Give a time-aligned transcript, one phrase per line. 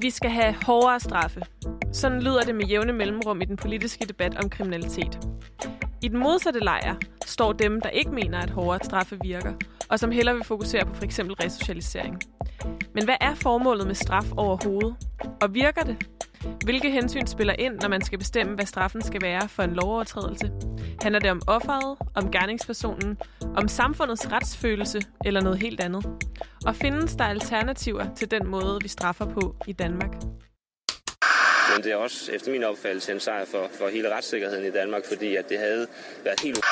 [0.00, 1.42] Vi skal have hårdere straffe.
[1.92, 5.18] Sådan lyder det med jævne mellemrum i den politiske debat om kriminalitet.
[6.02, 9.52] I den modsatte lejr står dem, der ikke mener, at hårdere straffe virker,
[9.88, 11.20] og som hellere vil fokusere på f.eks.
[11.20, 12.20] resocialisering.
[12.94, 14.96] Men hvad er formålet med straf overhovedet?
[15.42, 15.96] Og virker det?
[16.64, 20.50] Hvilke hensyn spiller ind, når man skal bestemme, hvad straffen skal være for en lovovertrædelse?
[21.02, 23.18] Handler det om offeret, om gerningspersonen,
[23.56, 26.06] om samfundets retsfølelse eller noget helt andet?
[26.66, 30.12] Og findes der alternativer til den måde, vi straffer på i Danmark?
[31.74, 35.02] Men det er også efter min opfattelse en sejr for, for hele retssikkerheden i Danmark,
[35.08, 35.86] fordi at det havde
[36.24, 36.64] været helt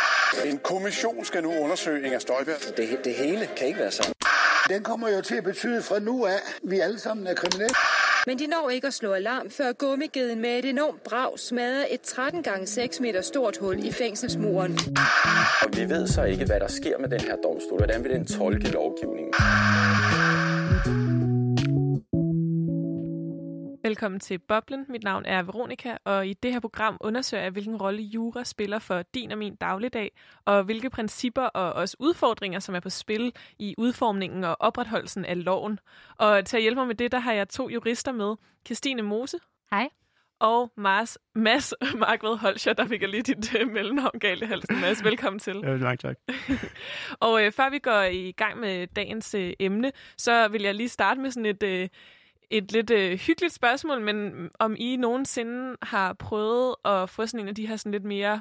[0.45, 2.77] En kommission skal nu undersøge Inger Støjberg.
[2.77, 4.13] det, det hele kan ikke være sådan.
[4.69, 7.75] Den kommer jo til at betyde fra nu af, at vi alle sammen er kriminelle.
[8.27, 12.01] Men de når ikke at slå alarm, før gummigeden med et enormt brag smadrer et
[12.01, 14.79] 13 gange 6 meter stort hul i fængselsmuren.
[15.63, 17.79] Og vi ved så ikke, hvad der sker med den her domstol.
[17.79, 19.35] Hvordan vil den tolke lovgivningen?
[23.87, 24.87] Velkommen til Boblen.
[24.89, 28.79] Mit navn er Veronika, og i det her program undersøger jeg, hvilken rolle jura spiller
[28.79, 30.11] for din og min dagligdag,
[30.45, 35.45] og hvilke principper og også udfordringer, som er på spil i udformningen og opretholdelsen af
[35.45, 35.79] loven.
[36.19, 38.35] Og til at hjælpe mig med det, der har jeg to jurister med.
[38.67, 39.39] Christine Mose.
[39.71, 39.89] Hej.
[40.41, 41.75] Og Mars, Mads
[42.07, 44.81] Markved Holscher, der fik jeg lige dit uh, mellemnavn galt i halsen.
[44.81, 45.57] Mads, velkommen til.
[45.63, 46.17] Ja, mange tak.
[47.27, 50.89] og øh, før vi går i gang med dagens øh, emne, så vil jeg lige
[50.89, 51.63] starte med sådan et...
[51.63, 51.89] Øh,
[52.51, 57.49] et lidt øh, hyggeligt spørgsmål, men om I nogensinde har prøvet at få sådan en
[57.49, 58.41] af de her sådan lidt mere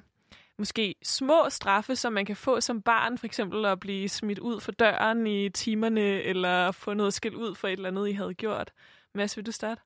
[0.58, 4.59] måske små straffe, som man kan få som barn, for eksempel at blive smidt ud
[4.59, 8.33] for døren i timerne, eller få noget skæld ud for et eller andet, I havde
[8.33, 8.72] gjort.
[9.16, 9.81] Mads, vil du starte?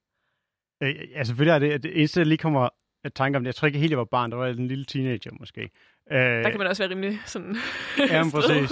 [0.84, 2.70] Øh, ja, selvfølgelig er det det eneste, der lige kommer
[3.04, 3.48] at tanke om det.
[3.48, 4.32] Jeg tror ikke helt, jeg var barn.
[4.32, 5.62] Der var en lille teenager måske.
[6.12, 7.56] Øh, Der kan man også være rimelig sådan...
[8.10, 8.72] Ja, men præcis.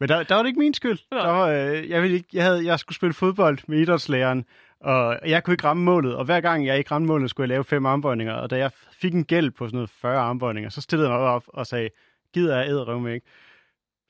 [0.00, 0.98] Men der, der var det ikke min skyld.
[1.10, 1.18] Nå.
[1.18, 4.44] Der var, øh, jeg, ville ikke, jeg, havde, jeg skulle spille fodbold med idrætslæreren,
[4.80, 6.16] og jeg kunne ikke ramme målet.
[6.16, 8.34] Og hver gang jeg ikke ramte målet, skulle jeg lave fem armbøjninger.
[8.34, 11.28] Og da jeg fik en gæld på sådan noget 40 armbøjninger, så stillede jeg mig
[11.28, 11.88] op og sagde,
[12.34, 13.26] gider jeg æderrøv med ikke?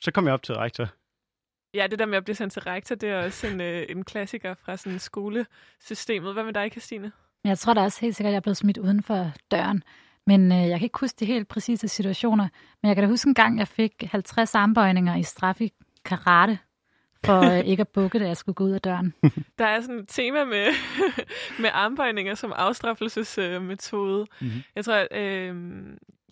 [0.00, 0.88] Så kom jeg op til rektor.
[1.75, 4.04] Ja, det der med at blive sendt til rektor, det er også en, øh, en
[4.04, 6.32] klassiker fra sådan skolesystemet.
[6.32, 7.12] Hvad med dig, Christine?
[7.44, 9.82] Men Jeg tror da også helt sikkert, at jeg er blevet smidt uden for døren.
[10.26, 12.48] Men øh, jeg kan ikke huske de helt præcise situationer.
[12.82, 15.72] Men jeg kan da huske en gang, jeg fik 50 armbøjninger i straf i
[16.04, 16.59] karate,
[17.24, 19.14] for øh, ikke at bukke, da jeg skulle gå ud af døren.
[19.58, 20.66] Der er sådan et tema med,
[21.62, 24.26] med armbøjninger som afstraffelsesmetode.
[24.40, 24.50] Mhm.
[24.76, 25.56] Jeg tror, at, øh,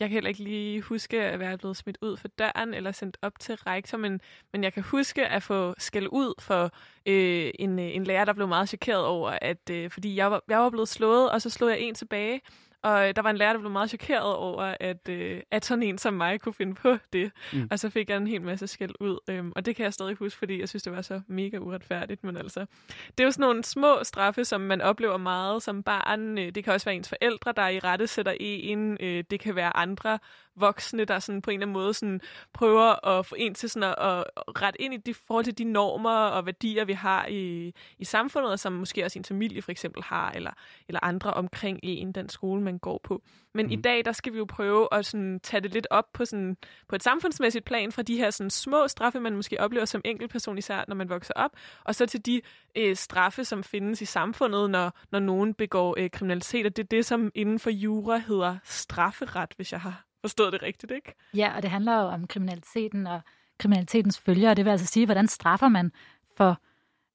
[0.01, 3.17] jeg kan heller ikke lige huske at være blevet smidt ud for døren eller sendt
[3.23, 4.21] op til rektor, men,
[4.53, 6.71] men jeg kan huske at få skæld ud for
[7.07, 10.59] øh, en, en lærer, der blev meget chokeret over, at øh, fordi jeg var, jeg
[10.59, 12.41] var blevet slået, og så slog jeg en tilbage,
[12.87, 15.83] og øh, der var en lærer, der blev meget chokeret over, at, øh, at sådan
[15.83, 17.33] en som mig kunne finde på det.
[17.53, 17.69] Mm.
[17.71, 19.19] Og så fik jeg en hel masse skæld ud.
[19.31, 22.25] Øhm, og det kan jeg stadig huske, fordi jeg synes, det var så mega uretfærdigt.
[22.25, 22.61] Men altså,
[23.09, 26.39] det er jo sådan nogle små straffe, som man oplever meget som barn.
[26.39, 28.97] Øh, Det kan også være ens forældre, der i rette sætter en.
[29.01, 30.19] Øh, Det kan være andre
[30.57, 32.21] voksne, der sådan på en eller anden måde sådan
[32.53, 34.25] prøver at få en til sådan at, at
[34.63, 38.53] rette ind i de forhold til de normer og værdier, vi har i, i samfundet,
[38.53, 40.51] og som måske også ens familie for eksempel har, eller,
[40.89, 43.23] eller andre omkring en, den skole, man går på.
[43.55, 43.73] Men mm.
[43.73, 43.83] i Mhm.
[43.83, 46.57] dag, der skal vi jo prøve at sådan, tage det lidt op på, sådan,
[46.89, 50.59] på et samfundsmæssigt plan fra de her sådan, små straffe, man måske oplever som enkeltperson,
[50.59, 51.51] især når man vokser op,
[51.85, 52.41] og så til de
[52.77, 56.67] øh, straffe, som findes i samfundet, når, når nogen begår øh, kriminalitet.
[56.67, 60.63] Og det er det, som inden for jura hedder strafferet, hvis jeg har forstået det
[60.63, 61.15] rigtigt, ikke?
[61.35, 63.21] Ja, og det handler jo om kriminaliteten og
[63.59, 65.93] kriminalitetens følger, og det vil altså sige, hvordan straffer man
[66.37, 66.61] for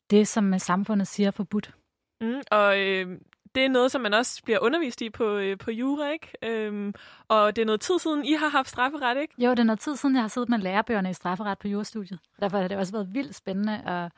[0.09, 1.75] det, som samfundet siger er forbudt.
[2.21, 3.19] Mm, og øh,
[3.55, 6.27] det er noget, som man også bliver undervist i på, øh, på jura, ikke?
[6.43, 6.93] Øhm,
[7.27, 9.33] og det er noget tid siden, I har haft strafferet, ikke?
[9.37, 12.19] Jo, det er noget tid siden, jeg har siddet med lærebøgerne i strafferet på jurastudiet.
[12.39, 14.11] Derfor har det også været vildt spændende at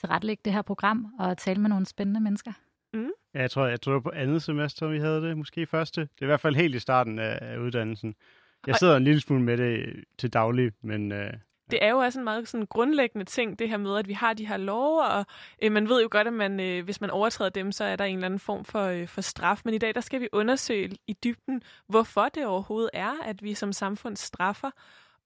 [0.00, 2.52] tilrettelægge det her program og tale med nogle spændende mennesker.
[3.34, 5.36] Ja, jeg tror, jeg tror på andet semester, vi havde det.
[5.36, 6.00] Måske første.
[6.00, 8.14] Det er i hvert fald helt i starten af, af uddannelsen.
[8.66, 11.32] Jeg sidder en lille smule med det til daglig, men øh,
[11.70, 14.32] Det er jo også en meget sådan grundlæggende ting, det her med, at vi har
[14.32, 15.26] de her love, og
[15.62, 18.04] øh, man ved jo godt, at man, øh, hvis man overtræder dem, så er der
[18.04, 19.60] en eller anden form for, øh, for straf.
[19.64, 23.54] Men i dag, der skal vi undersøge i dybden, hvorfor det overhovedet er, at vi
[23.54, 24.70] som samfund straffer,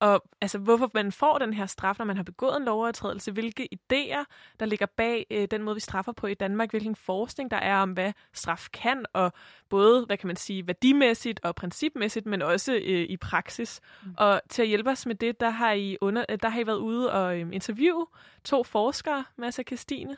[0.03, 3.69] og altså, hvorfor man får den her straf, når man har begået en lovovertrædelse, hvilke
[3.73, 4.23] idéer,
[4.59, 7.77] der ligger bag øh, den måde, vi straffer på i Danmark, hvilken forskning der er
[7.77, 9.33] om, hvad straf kan, og
[9.69, 13.81] både, hvad kan man sige, værdimæssigt og principmæssigt, men også øh, i praksis.
[14.03, 14.13] Mm.
[14.17, 16.67] Og til at hjælpe os med det, der har I, under, øh, der har I
[16.67, 18.07] været ude og øh, interviewe
[18.43, 20.17] to forskere, Mads og Christine.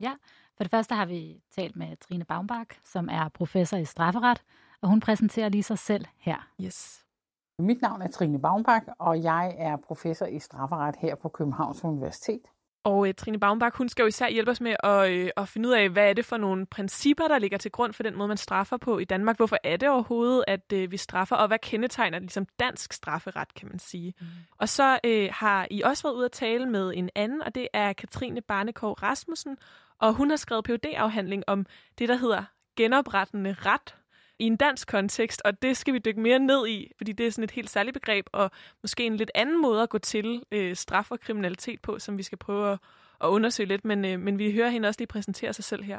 [0.00, 0.12] Ja,
[0.56, 4.42] for det første har vi talt med Trine Baumbach, som er professor i strafferet,
[4.80, 6.48] og hun præsenterer lige sig selv her.
[6.60, 7.05] Yes.
[7.58, 12.40] Mit navn er Trine Baumbach, og jeg er professor i strafferet her på Københavns Universitet.
[12.84, 15.68] Og øh, Trine Baumbach, hun skal jo især hjælpe os med at, øh, at finde
[15.68, 18.28] ud af, hvad er det for nogle principper, der ligger til grund for den måde,
[18.28, 19.36] man straffer på i Danmark.
[19.36, 23.68] Hvorfor er det overhovedet, at øh, vi straffer, og hvad kendetegner ligesom dansk strafferet, kan
[23.68, 24.14] man sige.
[24.20, 24.26] Mm.
[24.58, 27.68] Og så øh, har I også været ude at tale med en anden, og det
[27.72, 29.56] er Katrine Barnekov Rasmussen,
[29.98, 31.66] og hun har skrevet phd afhandling om
[31.98, 32.44] det, der hedder
[32.76, 33.96] genoprettende ret
[34.38, 37.30] i en dansk kontekst, og det skal vi dykke mere ned i, fordi det er
[37.30, 38.50] sådan et helt særligt begreb, og
[38.82, 42.22] måske en lidt anden måde at gå til øh, straf og kriminalitet på, som vi
[42.22, 42.78] skal prøve at,
[43.20, 45.98] at undersøge lidt, men, øh, men vi hører hende også lige præsentere sig selv her.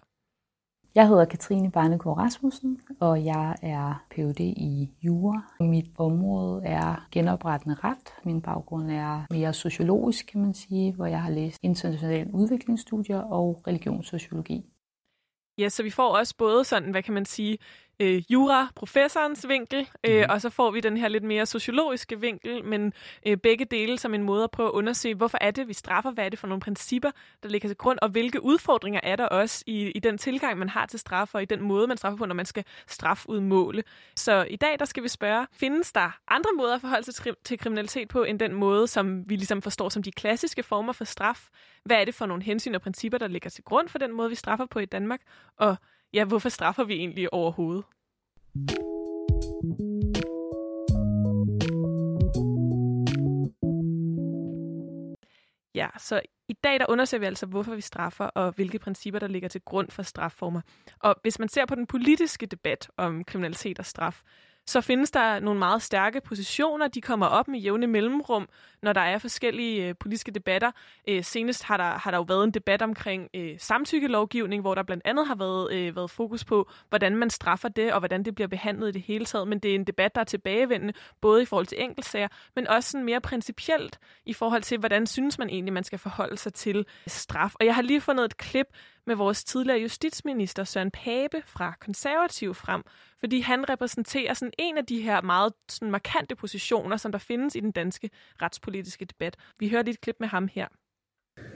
[0.96, 4.40] Jeg hedder Katrine Barnekår Rasmussen, og jeg er Ph.D.
[4.40, 5.42] i jura.
[5.60, 8.14] Mit område er genoprettende ret.
[8.26, 13.62] Min baggrund er mere sociologisk, kan man sige, hvor jeg har læst internationale udviklingsstudier og
[13.68, 14.66] religionssociologi.
[15.58, 17.58] Ja, så vi får også både sådan, hvad kan man sige,
[18.00, 20.26] øh, jura-professorens vinkel, øh, mm.
[20.30, 22.94] og så får vi den her lidt mere sociologiske vinkel, men
[23.28, 26.12] øh, begge dele som en måde at prøve at undersøge, hvorfor er det, vi straffer,
[26.12, 27.12] hvad er det for nogle principper,
[27.44, 30.70] der ligger til grund, og hvilke udfordringer er der også i, i den tilgang, man
[30.70, 33.84] har til straf, og i den måde, man straffer på, når man skal strafudmåle.
[34.16, 37.36] Så i dag, der skal vi spørge, findes der andre måder at forholde sig til,
[37.44, 41.06] til kriminalitet på, end den måde, som vi ligesom forstår som de klassiske former for
[41.06, 41.48] straf?
[41.86, 44.30] Hvad er det for nogle hensyn og principper, der ligger til grund for den måde,
[44.30, 45.22] vi straffer på i Danmark?
[45.58, 45.78] Og
[46.14, 47.86] ja, hvorfor straffer vi egentlig overhovedet?
[55.76, 59.28] Ja, så i dag der undersøger vi altså, hvorfor vi straffer, og hvilke principper, der
[59.28, 60.62] ligger til grund for strafformer.
[61.00, 64.22] Og hvis man ser på den politiske debat om kriminalitet og straf,
[64.68, 66.88] så findes der nogle meget stærke positioner.
[66.88, 68.50] De kommer op med jævne mellemrum,
[68.82, 70.72] når der er forskellige øh, politiske debatter.
[71.10, 74.84] Øh, senest har der, har der jo været en debat omkring øh, samtykkelovgivning, hvor der
[74.84, 78.36] blandt andet har været, øh, været fokus på, hvordan man straffer det, og hvordan det
[78.36, 79.48] bliver behandlet i det hele taget.
[79.48, 82.92] Men det er en debat, der er tilbagevendende, både i forhold til enkeltsager, men også
[82.92, 86.86] sådan mere principielt i forhold til, hvordan synes man egentlig, man skal forholde sig til
[87.08, 87.56] straf.
[87.60, 88.68] Og jeg har lige fundet et klip
[89.08, 92.84] med vores tidligere justitsminister Søren Pape fra Konservativ frem,
[93.20, 97.56] fordi han repræsenterer sådan en af de her meget sådan markante positioner, som der findes
[97.56, 98.10] i den danske
[98.42, 99.36] retspolitiske debat.
[99.60, 100.68] Vi hører lige et klip med ham her.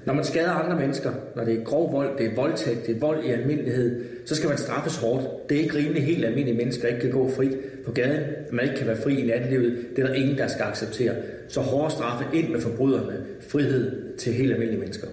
[0.06, 3.00] Når man skader andre mennesker, når det er grov vold, det er voldtægt, det er
[3.00, 5.50] vold i almindelighed, så skal man straffes hårdt.
[5.50, 8.66] Det er ikke rimeligt, helt almindelige mennesker ikke kan gå frit på gaden, at man
[8.66, 9.90] ikke kan være fri i nattelivet.
[9.96, 11.16] Det er der ingen, der skal acceptere.
[11.50, 15.08] Så hårde straffe ind med forbryderne, frihed til helt almindelige mennesker.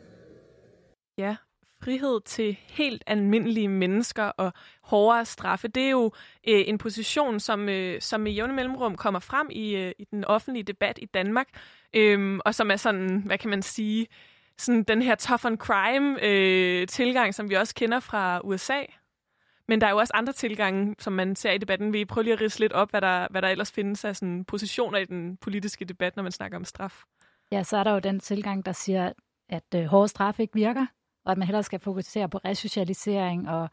[1.19, 1.37] Ja,
[1.83, 4.53] frihed til helt almindelige mennesker og
[4.83, 6.13] hårdere straffe, det er jo
[6.49, 10.25] øh, en position, som, øh, som i jævne mellemrum kommer frem i, øh, i den
[10.25, 11.49] offentlige debat i Danmark,
[11.95, 14.07] øh, og som er sådan, hvad kan man sige,
[14.59, 18.83] sådan den her tough on crime øh, tilgang, som vi også kender fra USA.
[19.69, 21.93] Men der er jo også andre tilgange, som man ser i debatten.
[21.93, 24.45] Vi prøver lige at ridse lidt op, hvad der, hvad der ellers findes af sådan
[24.45, 27.03] positioner i den politiske debat, når man snakker om straf.
[27.53, 29.13] Ja, så er der jo den tilgang, der siger,
[29.49, 30.87] at øh, hårde straf ikke virker,
[31.29, 33.71] og at man hellere skal fokusere på resocialisering og,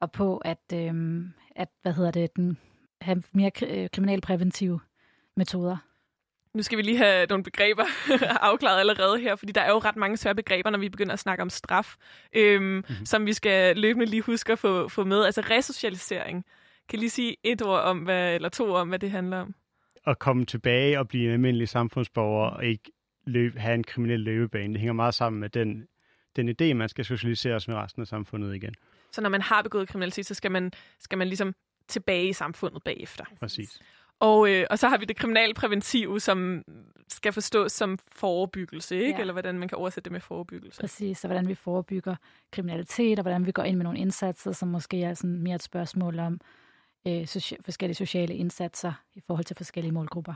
[0.00, 2.58] og på at, øhm, at hvad hedder det, den,
[3.00, 3.50] have mere
[3.88, 4.80] kriminalpræventive
[5.36, 5.76] metoder.
[6.54, 7.84] Nu skal vi lige have nogle begreber
[8.50, 11.18] afklaret allerede her, fordi der er jo ret mange svære begreber, når vi begynder at
[11.18, 11.94] snakke om straf,
[12.32, 13.06] øhm, mm-hmm.
[13.06, 15.24] som vi skal løbende lige huske at få, få med.
[15.24, 16.44] Altså resocialisering.
[16.88, 19.54] Kan I lige sige et ord om, hvad, eller to om, hvad det handler om?
[20.06, 22.92] At komme tilbage og blive en almindelig samfundsborger og ikke
[23.26, 24.72] løb, have en kriminel løbebane.
[24.72, 25.86] Det hænger meget sammen med den
[26.42, 28.74] den idé, man skal socialiseres med resten af samfundet igen.
[29.12, 31.54] Så når man har begået kriminalitet, så skal man, skal man ligesom
[31.88, 33.24] tilbage i samfundet bagefter.
[33.40, 33.80] Præcis.
[34.20, 36.64] Og, øh, og så har vi det kriminalpræventive, som
[37.08, 39.14] skal forstås som forebyggelse, ikke?
[39.14, 39.20] Ja.
[39.20, 40.80] Eller hvordan man kan oversætte det med forebyggelse.
[40.80, 42.16] Præcis, så hvordan vi forebygger
[42.50, 45.62] kriminalitet, og hvordan vi går ind med nogle indsatser, som måske er sådan mere et
[45.62, 46.40] spørgsmål om
[47.06, 50.34] øh, socia- forskellige sociale indsatser i forhold til forskellige målgrupper.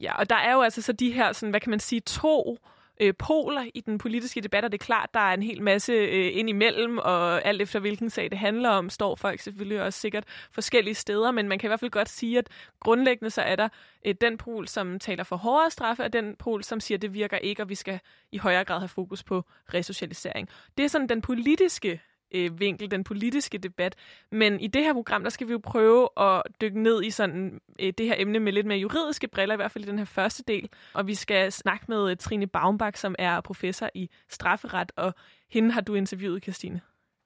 [0.00, 2.58] Ja, og der er jo altså så de her, sådan, hvad kan man sige, to
[2.62, 5.62] øh, Øh, poler i den politiske debat, og det er klart, der er en hel
[5.62, 9.82] masse øh, ind imellem, og alt efter hvilken sag det handler om, står folk selvfølgelig
[9.82, 12.48] også sikkert forskellige steder, men man kan i hvert fald godt sige, at
[12.80, 13.68] grundlæggende så er der
[14.06, 17.14] øh, den pol, som taler for hårdere straffe, og den pol, som siger, at det
[17.14, 18.00] virker ikke, og vi skal
[18.32, 20.48] i højere grad have fokus på resocialisering.
[20.78, 22.00] Det er sådan den politiske
[22.34, 23.94] øh, vinkel, den politiske debat.
[24.32, 27.60] Men i det her program, der skal vi jo prøve at dykke ned i sådan
[27.80, 30.04] øh, det her emne med lidt mere juridiske briller, i hvert fald i den her
[30.04, 30.68] første del.
[30.94, 35.14] Og vi skal snakke med øh, Trine Baumbach, som er professor i strafferet, og
[35.50, 36.80] hende har du interviewet, Christine.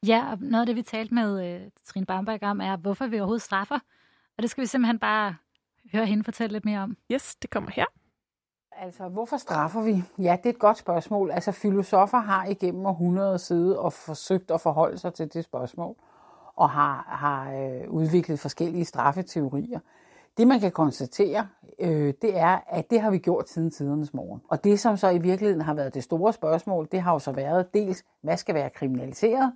[0.07, 3.19] Ja, og noget af det, vi talte med øh, Trine Baumbach om, er, hvorfor vi
[3.19, 3.79] overhovedet straffer.
[4.37, 5.37] Og det skal vi simpelthen bare
[5.93, 6.97] høre hende fortælle lidt mere om.
[7.13, 8.02] Yes, det kommer her.
[8.81, 10.03] Altså, hvorfor straffer vi?
[10.19, 11.31] Ja, det er et godt spørgsmål.
[11.31, 15.95] Altså, filosofer har igennem århundreder siddet og forsøgt at forholde sig til det spørgsmål,
[16.57, 19.81] og har, har øh, udviklet forskellige straffeteorier.
[20.37, 21.49] Det man kan konstatere,
[21.79, 24.43] øh, det er, at det har vi gjort siden tidernes morgen.
[24.49, 27.33] Og det, som så i virkeligheden har været det store spørgsmål, det har jo så
[27.33, 29.53] været dels, hvad skal være kriminaliseret,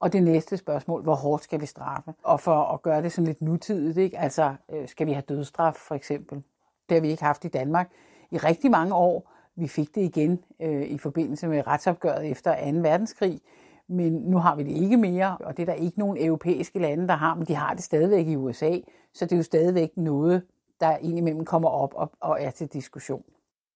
[0.00, 2.14] og det næste spørgsmål, hvor hårdt skal vi straffe?
[2.22, 4.18] Og for at gøre det sådan lidt nutidigt, ikke?
[4.18, 6.42] altså øh, skal vi have dødstraf for eksempel?
[6.88, 7.90] Det har vi ikke haft i Danmark
[8.30, 9.32] i rigtig mange år.
[9.56, 12.78] Vi fik det igen øh, i forbindelse med retsopgøret efter 2.
[12.78, 13.40] verdenskrig,
[13.88, 17.08] men nu har vi det ikke mere, og det er der ikke nogen europæiske lande,
[17.08, 18.78] der har, men de har det stadigvæk i USA,
[19.14, 20.42] så det er jo stadigvæk noget,
[20.80, 23.22] der indimellem kommer op og, og er til diskussion.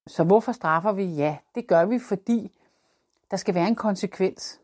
[0.07, 1.05] Så hvorfor straffer vi?
[1.05, 2.59] Ja, det gør vi, fordi
[3.31, 4.61] der skal være en konsekvens.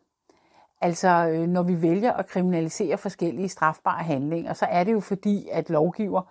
[0.80, 5.48] Altså, øh, når vi vælger at kriminalisere forskellige strafbare handlinger, så er det jo fordi,
[5.52, 6.22] at lovgiver,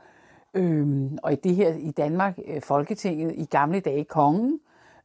[0.54, 4.60] øh, og i det her i Danmark, øh, Folketinget, i gamle dage kongen,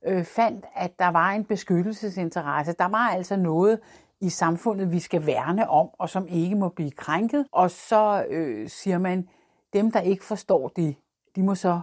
[0.06, 2.72] øh, fandt, at der var en beskyttelsesinteresse.
[2.78, 3.80] Der var altså noget
[4.20, 7.46] i samfundet, vi skal værne om, og som ikke må blive krænket.
[7.52, 9.28] Og så øh, siger man,
[9.72, 10.96] dem, der ikke forstår det,
[11.36, 11.80] de må så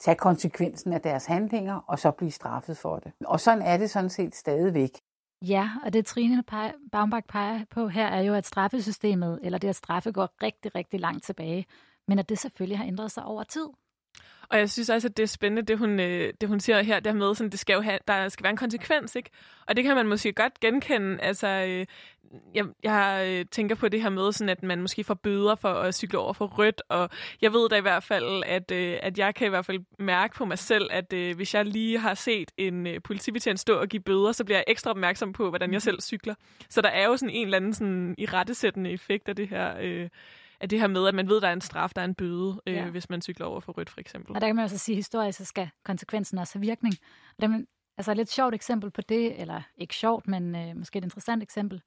[0.00, 3.12] tage konsekvensen af deres handlinger, og så blive straffet for det.
[3.24, 4.90] Og sådan er det sådan set stadigvæk.
[5.42, 6.42] Ja, og det Trine
[6.92, 11.00] Baumbach peger på her er jo, at straffesystemet, eller det at straffe, går rigtig, rigtig
[11.00, 11.66] langt tilbage,
[12.08, 13.66] men at det selvfølgelig har ændret sig over tid.
[14.52, 17.00] Og jeg synes også, at det er spændende, det hun, øh, det hun siger her,
[17.00, 19.30] der med, sådan, det skal jo have, der skal være en konsekvens, ikke?
[19.66, 21.20] Og det kan man måske godt genkende.
[21.20, 21.86] Altså, øh,
[22.54, 25.68] jeg, jeg øh, tænker på det her med, sådan, at man måske får bøder for
[25.68, 27.10] at cykle over for rødt, og
[27.42, 30.34] jeg ved da i hvert fald, at, øh, at jeg kan i hvert fald mærke
[30.34, 33.88] på mig selv, at øh, hvis jeg lige har set en øh, politibetjent stå og
[33.88, 35.80] give bøder, så bliver jeg ekstra opmærksom på, hvordan jeg mhm.
[35.80, 36.34] selv cykler.
[36.68, 39.74] Så der er jo sådan en eller anden sådan, i rettesættende effekt af det her...
[39.80, 40.08] Øh,
[40.62, 42.14] af det her med, at man ved, at der er en straf, der er en
[42.14, 42.90] bøde, øh, ja.
[42.90, 44.34] hvis man cykler over for rødt, for eksempel.
[44.34, 46.94] Og der kan man også sige, at historisk så skal konsekvensen også have virkning.
[47.36, 47.64] Og det er
[47.98, 51.42] altså et lidt sjovt eksempel på det, eller ikke sjovt, men øh, måske et interessant
[51.42, 51.82] eksempel,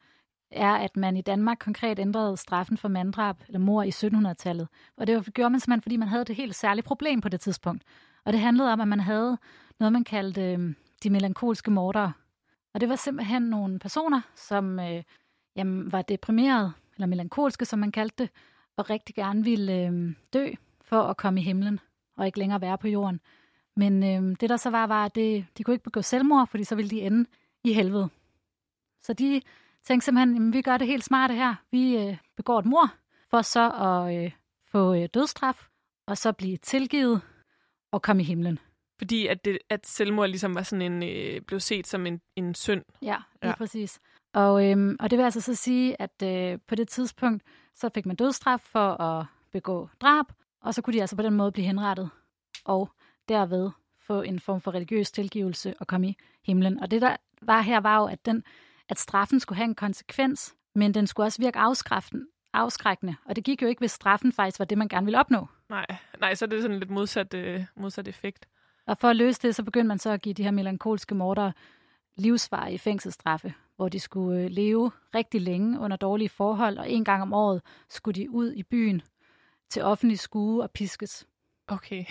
[0.51, 4.67] er, at man i Danmark konkret ændrede straffen for manddrab eller mor i 1700-tallet.
[4.97, 7.83] Og det gjorde man simpelthen, fordi man havde det helt særlige problem på det tidspunkt.
[8.25, 9.37] Og det handlede om, at man havde
[9.79, 12.13] noget, man kaldte øh, de melankolske mordere.
[12.73, 15.03] Og det var simpelthen nogle personer, som øh,
[15.55, 18.29] jamen, var deprimerede, eller melankolske, som man kaldte det,
[18.77, 20.51] og rigtig gerne ville øh, dø
[20.81, 21.79] for at komme i himlen,
[22.17, 23.19] og ikke længere være på jorden.
[23.75, 26.63] Men øh, det der så var, var, at det, de kunne ikke begå selvmord, fordi
[26.63, 27.29] så ville de ende
[27.63, 28.09] i helvede.
[29.03, 29.41] Så de
[29.83, 31.55] tænkte simpelthen, at vi gør det helt smarte her.
[31.71, 32.93] Vi øh, begår et mor,
[33.29, 34.31] for så at øh,
[34.71, 35.67] få øh, dødstraf,
[36.07, 37.21] og så blive tilgivet
[37.91, 38.59] og komme i himlen.
[38.97, 42.55] Fordi at, det, at selvmord ligesom var sådan en, øh, blev set som en, en
[42.55, 42.83] synd.
[43.01, 43.55] Ja, lige ja.
[43.55, 43.99] præcis.
[44.35, 47.43] Og, øhm, og det vil altså så sige, at øh, på det tidspunkt,
[47.75, 50.25] så fik man dødsstraf for at begå drab,
[50.61, 52.09] og så kunne de altså på den måde blive henrettet,
[52.65, 52.89] og
[53.29, 56.79] derved få en form for religiøs tilgivelse og komme i himlen.
[56.79, 58.43] Og det der var her, var jo, at, den,
[58.89, 61.59] at straffen skulle have en konsekvens, men den skulle også virke
[62.53, 63.15] afskrækkende.
[63.25, 65.47] Og det gik jo ikke, hvis straffen faktisk var det, man gerne ville opnå.
[65.69, 65.85] Nej,
[66.19, 68.47] nej så er det sådan lidt modsat, øh, modsat effekt.
[68.87, 71.53] Og for at løse det, så begyndte man så at give de her melankolske mordere
[72.15, 77.21] livsvarige fængselsstraffe, hvor de skulle øh, leve rigtig længe under dårlige forhold, og en gang
[77.21, 79.01] om året skulle de ud i byen
[79.69, 81.27] til offentlig skue og piskes.
[81.67, 82.05] Okay.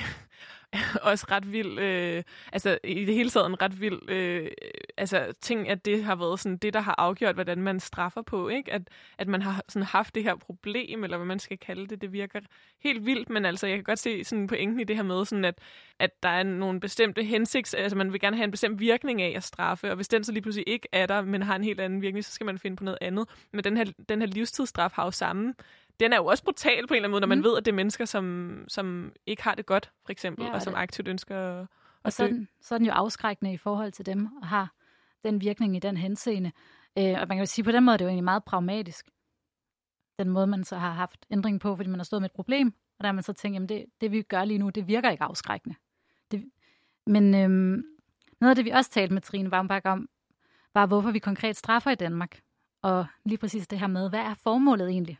[1.03, 4.51] også ret vild, øh, altså i det hele taget en ret vild øh,
[4.97, 8.49] altså, ting, at det har været sådan det, der har afgjort, hvordan man straffer på,
[8.49, 8.73] ikke?
[8.73, 8.83] At,
[9.19, 12.13] at man har sådan haft det her problem, eller hvad man skal kalde det, det
[12.13, 12.41] virker
[12.81, 15.45] helt vildt, men altså jeg kan godt se sådan pointen i det her med, sådan
[15.45, 15.59] at,
[15.99, 19.33] at der er nogle bestemte hensigts, altså man vil gerne have en bestemt virkning af
[19.37, 21.81] at straffe, og hvis den så lige pludselig ikke er der, men har en helt
[21.81, 23.29] anden virkning, så skal man finde på noget andet.
[23.53, 25.55] Men den her, den her livstidsstraf har jo samme
[26.01, 27.45] den er jo også brutal på en eller anden måde, når man mm.
[27.45, 30.55] ved, at det er mennesker, som, som ikke har det godt, for eksempel, ja, og,
[30.55, 31.67] og som aktivt ønsker at,
[32.03, 32.33] og så, dø.
[32.61, 34.75] så er den jo afskrækkende i forhold til dem, og har
[35.25, 36.53] den virkning i den henseende.
[36.99, 39.11] Øh, og man kan jo sige, på den måde, det er jo egentlig meget pragmatisk.
[40.19, 42.67] Den måde, man så har haft ændring på, fordi man har stået med et problem,
[42.69, 45.11] og der har man så tænkt, jamen det, det vi gør lige nu, det virker
[45.11, 45.77] ikke afskrækkende.
[46.31, 46.51] Det,
[47.07, 47.83] men øhm,
[48.41, 50.09] noget af det, vi også talte med Trine Baumbach om,
[50.75, 52.41] var, hvorfor vi konkret straffer i Danmark.
[52.83, 55.19] Og lige præcis det her med, hvad er formålet egentlig?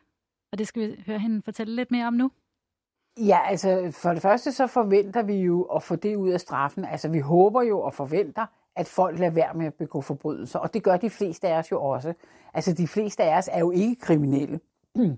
[0.51, 2.31] Og det skal vi høre hende fortælle lidt mere om nu.
[3.17, 6.85] Ja, altså for det første så forventer vi jo at få det ud af straffen.
[6.85, 8.45] Altså vi håber jo og forventer,
[8.75, 10.59] at folk lader være med at begå forbrydelser.
[10.59, 12.13] Og det gør de fleste af os jo også.
[12.53, 14.59] Altså de fleste af os er jo ikke kriminelle.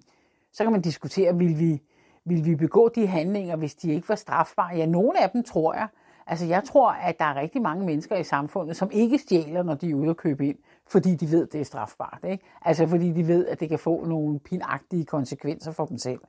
[0.53, 1.81] Så kan man diskutere, vil vi,
[2.25, 4.75] vil vi begå de handlinger, hvis de ikke var strafbare?
[4.75, 5.87] Ja, nogle af dem tror jeg.
[6.27, 9.75] Altså jeg tror, at der er rigtig mange mennesker i samfundet, som ikke stjæler, når
[9.75, 12.19] de er ude og købe ind fordi de ved, at det er strafbart.
[12.29, 12.43] Ikke?
[12.61, 16.19] Altså fordi de ved, at det kan få nogle pinagtige konsekvenser for dem selv.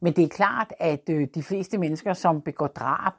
[0.00, 3.12] Men det er klart, at øh, de fleste mennesker, som begår drab,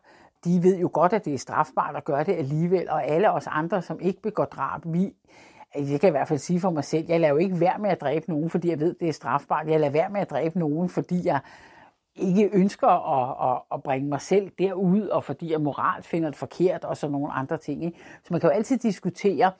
[0.45, 3.47] de ved jo godt, at det er strafbart at gøre det alligevel, og alle os
[3.47, 5.13] andre, som ikke begår drab, vi,
[5.73, 7.79] altså, jeg kan i hvert fald sige for mig selv, jeg lader jo ikke være
[7.79, 9.67] med at dræbe nogen, fordi jeg ved, det er strafbart.
[9.67, 11.39] Jeg lader være med at dræbe nogen, fordi jeg
[12.15, 16.37] ikke ønsker at, at, at bringe mig selv derud, og fordi jeg moral finder det
[16.37, 17.85] forkert, og så nogle andre ting.
[17.85, 17.97] Ikke?
[18.23, 19.51] Så man kan jo altid diskutere,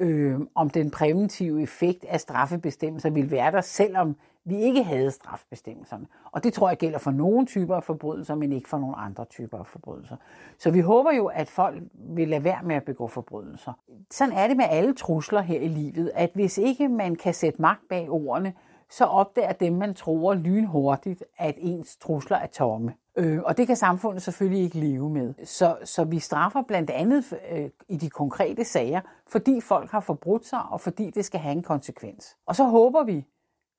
[0.00, 4.16] øh, om den præventive effekt af straffebestemmelser vil være der, selvom
[4.46, 6.06] vi ikke havde strafbestemmelserne.
[6.32, 9.24] Og det tror jeg gælder for nogle typer af forbrydelser, men ikke for nogle andre
[9.24, 10.16] typer af forbrydelser.
[10.58, 13.72] Så vi håber jo, at folk vil lade være med at begå forbrydelser.
[14.10, 17.62] Sådan er det med alle trusler her i livet, at hvis ikke man kan sætte
[17.62, 18.52] magt bag ordene,
[18.90, 22.94] så opdager dem, man tror lynhurtigt, at ens trusler er tomme.
[23.16, 25.34] Øh, og det kan samfundet selvfølgelig ikke leve med.
[25.44, 30.46] Så, så vi straffer blandt andet øh, i de konkrete sager, fordi folk har forbrudt
[30.46, 32.36] sig, og fordi det skal have en konsekvens.
[32.46, 33.24] Og så håber vi,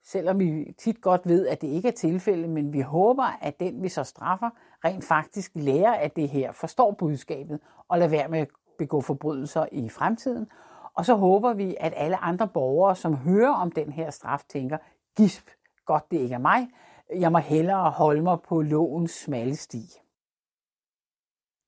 [0.07, 3.83] selvom vi tit godt ved, at det ikke er tilfældet, men vi håber, at den,
[3.83, 4.49] vi så straffer,
[4.85, 8.47] rent faktisk lærer af det her, forstår budskabet og lader være med at
[8.77, 10.47] begå forbrydelser i fremtiden.
[10.93, 14.77] Og så håber vi, at alle andre borgere, som hører om den her straf, tænker,
[15.17, 15.49] gisp,
[15.85, 16.67] godt det ikke er mig,
[17.15, 19.83] jeg må hellere holde mig på lovens smalle sti.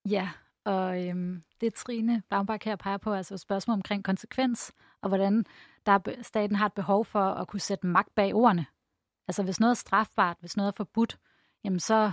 [0.10, 0.29] Ja,
[0.65, 5.46] og øhm, det Trine Baumbach her peger på, altså spørgsmål omkring konsekvens, og hvordan
[5.86, 8.65] der er, staten har et behov for at kunne sætte magt bag ordene.
[9.27, 11.19] Altså hvis noget er strafbart, hvis noget er forbudt,
[11.63, 12.12] jamen så,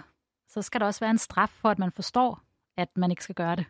[0.49, 2.41] så skal der også være en straf for, at man forstår,
[2.77, 3.67] at man ikke skal gøre det.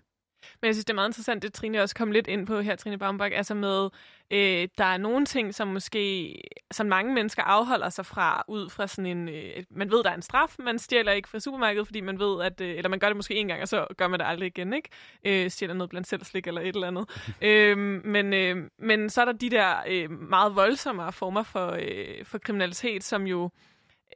[0.62, 2.76] Men jeg synes, det er meget interessant, det Trine også kom lidt ind på her,
[2.76, 3.88] Trine Baumbach, altså med,
[4.30, 6.36] øh, der er nogle ting, som måske,
[6.70, 10.14] som mange mennesker afholder sig fra, ud fra sådan en, øh, man ved, der er
[10.14, 13.06] en straf, man stjæler ikke fra supermarkedet, fordi man ved, at, øh, eller man gør
[13.06, 14.88] det måske en gang, og så gør man det aldrig igen, ikke?
[15.24, 17.08] Øh, stjæler noget blandt selv slik eller et eller andet.
[17.48, 22.24] øh, men, øh, men så er der de der øh, meget voldsomme former for, øh,
[22.24, 23.50] for kriminalitet, som jo,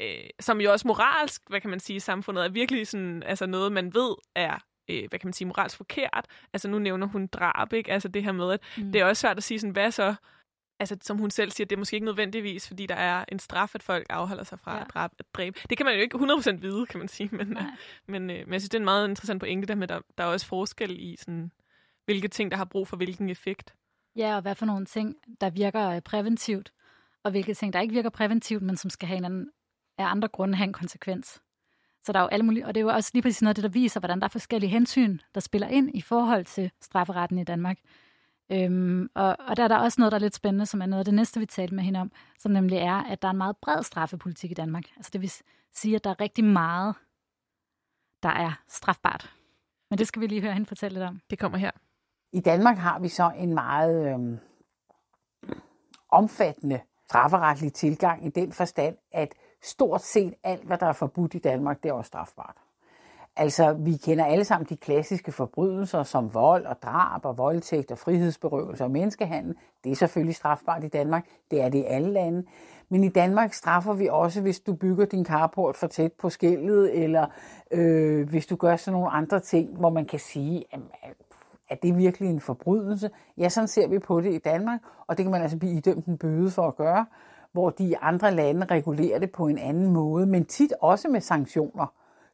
[0.01, 3.73] øh, som jo også moralsk, hvad kan man sige, samfundet er virkelig sådan, altså noget,
[3.73, 4.59] man ved er
[4.91, 6.27] øh, hvad kan man sige, moralsk forkert.
[6.53, 7.93] Altså nu nævner hun drab, ikke?
[7.93, 8.93] Altså det her med, at mm.
[8.93, 10.15] det er også svært at sige sådan, hvad så,
[10.81, 13.75] altså som hun selv siger, det er måske ikke nødvendigvis, fordi der er en straf,
[13.75, 14.81] at folk afholder sig fra ja.
[14.81, 15.61] at, dræbe, at dræbe.
[15.71, 17.63] Det kan man jo ikke 100% vide, kan man sige, men, øh,
[18.07, 20.25] men, øh, men jeg synes, det er en meget interessant pointe, der med, der, der
[20.25, 21.51] er også forskel i, sådan,
[22.05, 23.75] hvilke ting, der har brug for hvilken effekt.
[24.17, 26.73] Ja, og hvad for nogle ting, der virker øh, præventivt,
[27.25, 29.51] og hvilke ting, der ikke virker præventivt, men som skal have en anden,
[29.99, 31.43] af andre grunde have en konsekvens.
[32.05, 33.55] Så der er jo alle mulige, og det er jo også lige præcis noget af
[33.55, 37.39] det, der viser, hvordan der er forskellige hensyn, der spiller ind i forhold til strafferetten
[37.39, 37.79] i Danmark.
[38.53, 41.01] Øhm, og, og der er der også noget, der er lidt spændende, som er noget
[41.01, 43.39] af det næste, vi talte med hende om, som nemlig er, at der er en
[43.39, 44.85] meget bred straffepolitik i Danmark.
[44.97, 45.33] Altså det vil
[45.73, 46.95] sige, at der er rigtig meget,
[48.23, 49.33] der er strafbart.
[49.91, 51.21] Men det skal vi lige høre hende fortælle lidt om.
[51.31, 51.71] Det kommer her.
[52.33, 54.39] I Danmark har vi så en meget øhm,
[56.09, 61.39] omfattende strafferetlig tilgang i den forstand, at stort set alt, hvad der er forbudt i
[61.39, 62.57] Danmark, det er også strafbart.
[63.37, 67.99] Altså, vi kender alle sammen de klassiske forbrydelser som vold og drab og voldtægt og
[67.99, 69.55] frihedsberøvelse og menneskehandel.
[69.85, 71.27] Det er selvfølgelig strafbart i Danmark.
[71.51, 72.45] Det er det i alle lande.
[72.89, 77.03] Men i Danmark straffer vi også, hvis du bygger din carport for tæt på skældet,
[77.05, 77.27] eller
[77.71, 80.65] øh, hvis du gør sådan nogle andre ting, hvor man kan sige,
[81.69, 83.11] at det virkelig en forbrydelse?
[83.39, 86.07] Ja, sådan ser vi på det i Danmark, og det kan man altså blive idømt
[86.07, 87.07] en bøde for at gøre
[87.53, 91.87] hvor de andre lande regulerer det på en anden måde, men tit også med sanktioner,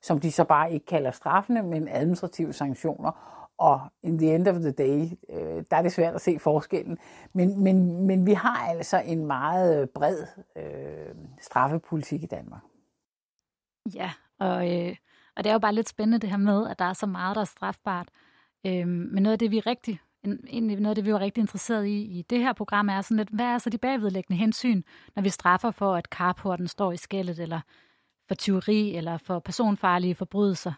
[0.03, 3.37] som de så bare ikke kalder straffene, men administrative sanktioner.
[3.59, 6.99] Og in the end of the day, øh, der er det svært at se forskellen.
[7.33, 10.27] Men, men, men vi har altså en meget bred
[10.57, 12.63] øh, straffepolitik i Danmark.
[13.95, 14.97] Ja, og, øh,
[15.37, 17.35] og det er jo bare lidt spændende det her med, at der er så meget,
[17.35, 18.09] der er strafbart.
[18.67, 21.87] Øh, men noget af det, vi rigtig egentlig noget af det, vi var rigtig interesseret
[21.87, 24.83] i i det her program, er sådan lidt, hvad er så de bagvedlæggende hensyn,
[25.15, 27.61] når vi straffer for, at carporten står i skældet, eller
[28.29, 30.73] for tyveri, eller for personfarlige forbrydelser.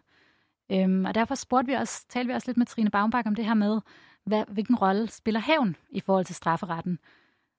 [0.72, 3.44] Øhm, og derfor spurgte vi også, talte vi også lidt med Trine Baumbach om det
[3.44, 3.80] her med,
[4.24, 6.98] hvad, hvilken rolle spiller hævn i forhold til strafferetten,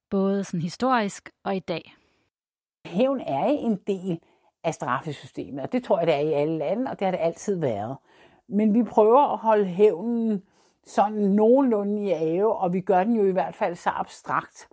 [0.09, 1.95] både sådan historisk og i dag.
[2.85, 4.19] Hævn er en del
[4.63, 7.19] af straffesystemet, og det tror jeg, det er i alle lande, og det har det
[7.21, 7.97] altid været.
[8.47, 10.43] Men vi prøver at holde hævnen
[10.89, 14.67] sådan nogenlunde i ave, og vi gør den jo i hvert fald så abstrakt,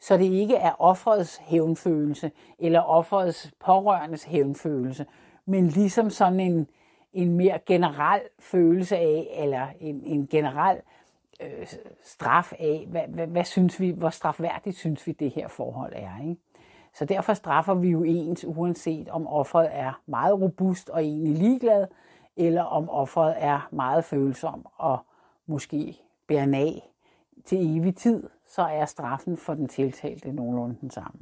[0.00, 5.06] så det ikke er offerets hævnfølelse eller offerets pårørendes hævnfølelse,
[5.46, 6.68] men ligesom sådan en,
[7.12, 10.80] en mere generel følelse af, eller en, en generel
[11.40, 11.66] øh,
[12.02, 16.28] straf af, hvad, hvad, hvad synes vi, hvor strafværdigt synes vi det her forhold er.
[16.28, 16.40] Ikke?
[16.94, 21.86] Så derfor straffer vi jo ens, uanset om offeret er meget robust og egentlig ligeglad,
[22.36, 24.98] eller om offeret er meget følsom og
[25.48, 26.92] måske bærer af
[27.44, 31.20] til evig tid, så er straffen for den tiltalte nogenlunde den samme.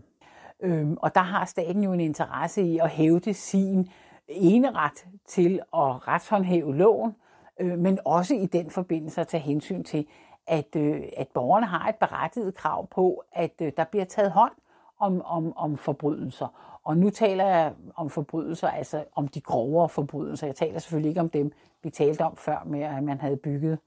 [0.60, 3.88] Øhm, og der har staten jo en interesse i at hævde sin
[4.28, 7.14] eneret til at retshåndhæve loven,
[7.60, 10.06] øh, men også i den forbindelse at tage hensyn til,
[10.46, 14.52] at, øh, at borgerne har et berettiget krav på, at øh, der bliver taget hånd
[14.98, 16.78] om, om, om forbrydelser.
[16.84, 20.46] Og nu taler jeg om forbrydelser, altså om de grovere forbrydelser.
[20.46, 23.78] Jeg taler selvfølgelig ikke om dem, vi talte om før med, at man havde bygget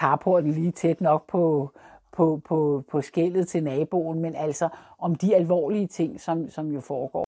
[0.00, 1.72] carporten lige tæt nok på,
[2.12, 6.80] på, på, på skældet til naboen, men altså om de alvorlige ting, som, som jo
[6.80, 7.24] foregår.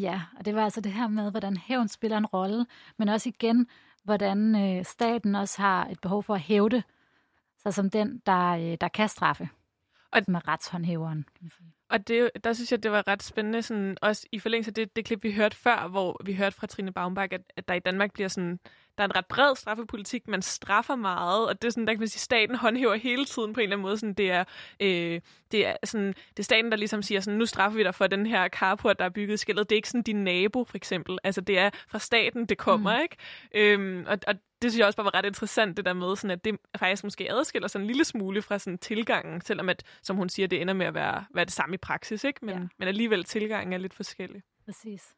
[0.00, 2.66] Ja, og det var altså det her med, hvordan hævn spiller en rolle,
[2.98, 3.66] men også igen,
[4.04, 6.82] hvordan øh, staten også har et behov for at hævde
[7.62, 9.48] sig som den, der, øh, der kan straffe.
[10.12, 11.22] Og med retshåndhæveren.
[11.22, 11.74] Kan man sige.
[11.88, 14.96] Og det, der synes jeg, det var ret spændende, sådan, også i forlængelse af det,
[14.96, 17.78] det klip, vi hørte før, hvor vi hørte fra Trine Baumbach, at, at der i
[17.78, 18.58] Danmark bliver sådan,
[18.98, 22.00] der er en ret bred straffepolitik, man straffer meget, og det er sådan, der kan
[22.00, 23.98] man sige, staten håndhæver hele tiden på en eller anden måde.
[23.98, 24.44] Sådan, det, er,
[24.80, 25.20] øh,
[25.52, 28.06] det, er sådan, det er staten, der ligesom siger, sådan, nu straffer vi dig for
[28.06, 29.70] den her carport, der er bygget i skældet.
[29.70, 31.18] Det er ikke sådan din nabo, for eksempel.
[31.24, 33.02] Altså, det er fra staten, det kommer, mm.
[33.02, 33.16] ikke?
[33.54, 36.30] Øhm, og, og det synes jeg også bare var ret interessant, det der med, sådan,
[36.30, 40.16] at det faktisk måske adskiller sig en lille smule fra sådan, tilgangen, selvom at, som
[40.16, 42.44] hun siger, det ender med at være, være det samme i praksis, ikke?
[42.44, 42.66] Men, ja.
[42.78, 44.42] men alligevel tilgangen er lidt forskellig.
[44.64, 45.14] Præcis.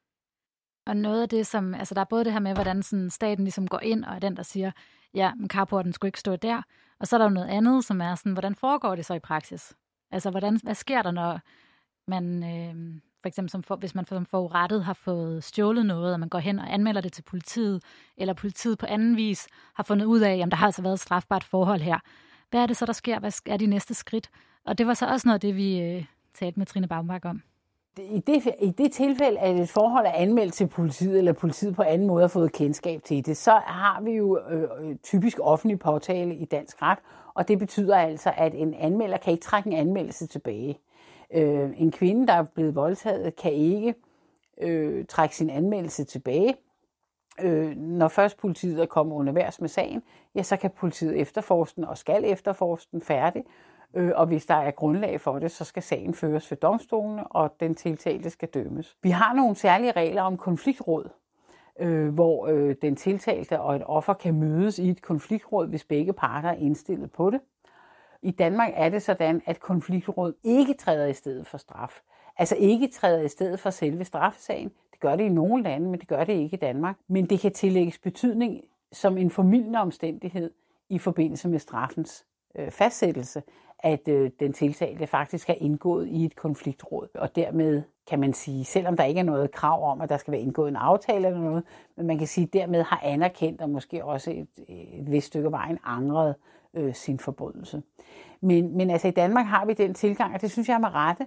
[0.86, 3.44] Og noget af det, som, altså der er både det her med, hvordan sådan staten
[3.44, 4.70] ligesom går ind og er den, der siger,
[5.14, 6.62] ja, men carporten skulle ikke stå der.
[6.98, 9.18] Og så er der jo noget andet, som er sådan, hvordan foregår det så i
[9.18, 9.74] praksis?
[10.10, 11.40] Altså, hvordan, hvad sker der, når
[12.08, 16.20] man, øh, for eksempel som for, hvis man som forurettet har fået stjålet noget, og
[16.20, 17.82] man går hen og anmelder det til politiet,
[18.16, 21.00] eller politiet på anden vis har fundet ud af, at der har altså været et
[21.00, 21.98] strafbart forhold her.
[22.50, 23.18] Hvad er det så, der sker?
[23.18, 24.30] Hvad er de næste skridt?
[24.64, 27.42] Og det var så også noget af det, vi øh, talte med Trine Baumbach om.
[27.98, 31.82] I det, I det tilfælde, at et forhold er anmeldt til politiet, eller politiet på
[31.82, 35.78] anden måde har fået kendskab til det, så har vi jo øh, øh, typisk offentlig
[35.78, 36.98] påtale i dansk ret,
[37.34, 40.78] og det betyder altså, at en anmelder kan ikke trække en anmeldelse tilbage.
[41.34, 43.94] Øh, en kvinde, der er blevet voldtaget, kan ikke
[44.62, 46.54] øh, trække sin anmeldelse tilbage.
[47.40, 50.02] Øh, når først politiet er kommet under værs med sagen,
[50.34, 53.44] ja, så kan politiet efterforske den og skal efterforske den færdig.
[53.46, 57.26] Øh, Øh, og hvis der er grundlag for det, så skal sagen føres ved domstolene,
[57.26, 58.96] og den tiltalte skal dømmes.
[59.02, 61.08] Vi har nogle særlige regler om konfliktråd,
[61.80, 66.12] øh, hvor øh, den tiltalte og et offer kan mødes i et konfliktråd, hvis begge
[66.12, 67.40] parter er indstillet på det.
[68.22, 72.00] I Danmark er det sådan, at konfliktråd ikke træder i stedet for straf.
[72.38, 74.68] Altså ikke træder i stedet for selve straffesagen.
[74.92, 76.96] Det gør det i nogle lande, men det gør det ikke i Danmark.
[77.08, 78.60] Men det kan tillægges betydning
[78.92, 80.50] som en formidlende omstændighed
[80.88, 82.26] i forbindelse med straffens
[82.58, 83.42] øh, fastsættelse,
[83.78, 87.08] at øh, den tiltalte faktisk er indgået i et konfliktråd.
[87.14, 90.32] Og dermed kan man sige, selvom der ikke er noget krav om, at der skal
[90.32, 91.64] være indgået en aftale eller noget,
[91.96, 95.50] men man kan sige, at dermed har anerkendt og måske også et, et vist stykke
[95.50, 96.34] vejen angret
[96.74, 97.82] øh, sin forbrydelse.
[98.40, 100.94] Men, men altså i Danmark har vi den tilgang, og det synes jeg er med
[100.94, 101.26] rette,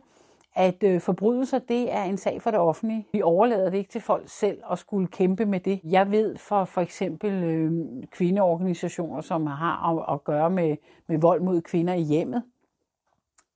[0.56, 3.08] at øh, forbrydelser, det er en sag for det offentlige.
[3.14, 5.80] Vi overlader det ikke til folk selv at skulle kæmpe med det.
[5.84, 7.72] Jeg ved for for eksempel øh,
[8.12, 12.44] kvindeorganisationer, som har at, at gøre med, med vold mod kvinder i hjemmet,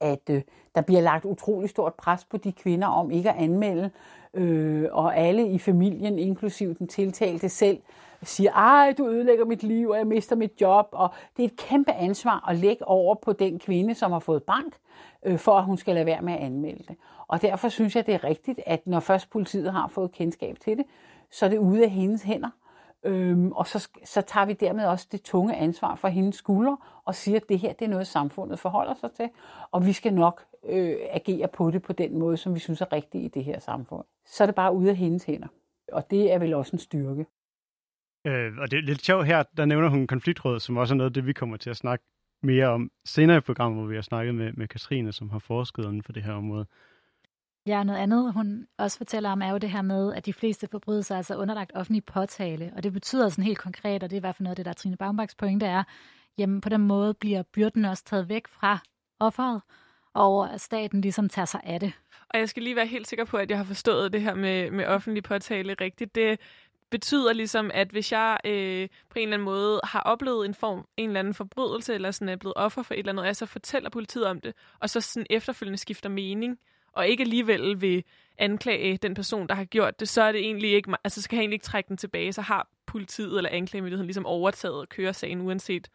[0.02, 0.42] at øh,
[0.76, 3.92] der bliver lagt utrolig stort pres på de kvinder om ikke at anmelde,
[4.34, 7.82] øh, og alle i familien, inklusiv den tiltalte selv,
[8.24, 11.58] siger, ej, du ødelægger mit liv, og jeg mister mit job, og det er et
[11.58, 14.78] kæmpe ansvar at lægge over på den kvinde, som har fået bank,
[15.26, 16.96] øh, for at hun skal lade være med at anmelde det.
[17.28, 20.78] Og derfor synes jeg, det er rigtigt, at når først politiet har fået kendskab til
[20.78, 20.86] det,
[21.32, 22.50] så er det ude af hendes hænder.
[23.04, 27.16] Øhm, og så, så tager vi dermed også det tunge ansvar fra hendes skuldre og
[27.16, 29.30] siger, at det her det er noget, samfundet forholder sig til,
[29.72, 32.94] og vi skal nok øh, agere på det på den måde, som vi synes er
[32.94, 34.04] rigtigt i det her samfund.
[34.26, 35.48] Så er det bare ude af hendes hænder.
[35.92, 37.26] Og det er vel også en styrke.
[38.26, 41.10] Øh, og det er lidt sjovt her, der nævner hun konfliktråd, som også er noget
[41.10, 42.06] af det, vi kommer til at snakke
[42.44, 45.84] mere om senere i programmet, hvor vi har snakket med, med Katrine, som har forsket
[45.84, 46.66] inden for det her område.
[47.68, 50.68] Ja, noget andet, hun også fortæller om, er jo det her med, at de fleste
[50.72, 52.74] forbrydelser er altså underlagt offentlig påtale.
[52.76, 54.66] Og det betyder sådan helt konkret, og det er i hvert fald noget af det,
[54.66, 55.84] der er Trine Baumbachs pointe er,
[56.38, 58.80] jamen på den måde bliver byrden også taget væk fra
[59.20, 59.62] offeret,
[60.14, 61.94] og at staten ligesom tager sig af det.
[62.30, 64.72] Og jeg skal lige være helt sikker på, at jeg har forstået det her med,
[64.72, 66.16] med offentlig påtale rigtigt.
[66.16, 66.40] Det
[66.94, 70.88] betyder ligesom, at hvis jeg øh, på en eller anden måde har oplevet en form,
[70.98, 73.36] en eller anden forbrydelse, eller sådan er blevet offer for et eller andet, og jeg
[73.36, 76.60] så fortæller politiet om det, og så sådan efterfølgende skifter mening,
[76.92, 78.04] og ikke alligevel vil
[78.38, 81.42] anklage den person, der har gjort det, så er det egentlig ikke, altså skal jeg
[81.42, 85.42] egentlig ikke trække den tilbage, så har politiet eller anklagemyndigheden ligesom overtaget og kører sagen,
[85.42, 85.90] uanset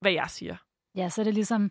[0.00, 0.56] hvad jeg siger.
[0.94, 1.70] Ja, så er det ligesom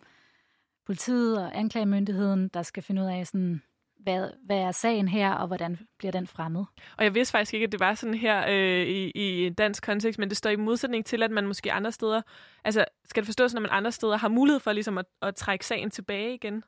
[0.85, 3.61] politiet og anklagemyndigheden, der skal finde ud af sådan,
[4.03, 6.65] hvad, hvad er sagen her, og hvordan bliver den fremmet?
[6.97, 10.19] Og jeg vidste faktisk ikke, at det var sådan her øh, i, i dansk kontekst,
[10.19, 12.21] men det står i modsætning til, at man måske andre steder,
[12.63, 15.65] altså skal det forstås, når man andre steder har mulighed for ligesom at, at trække
[15.65, 16.63] sagen tilbage igen?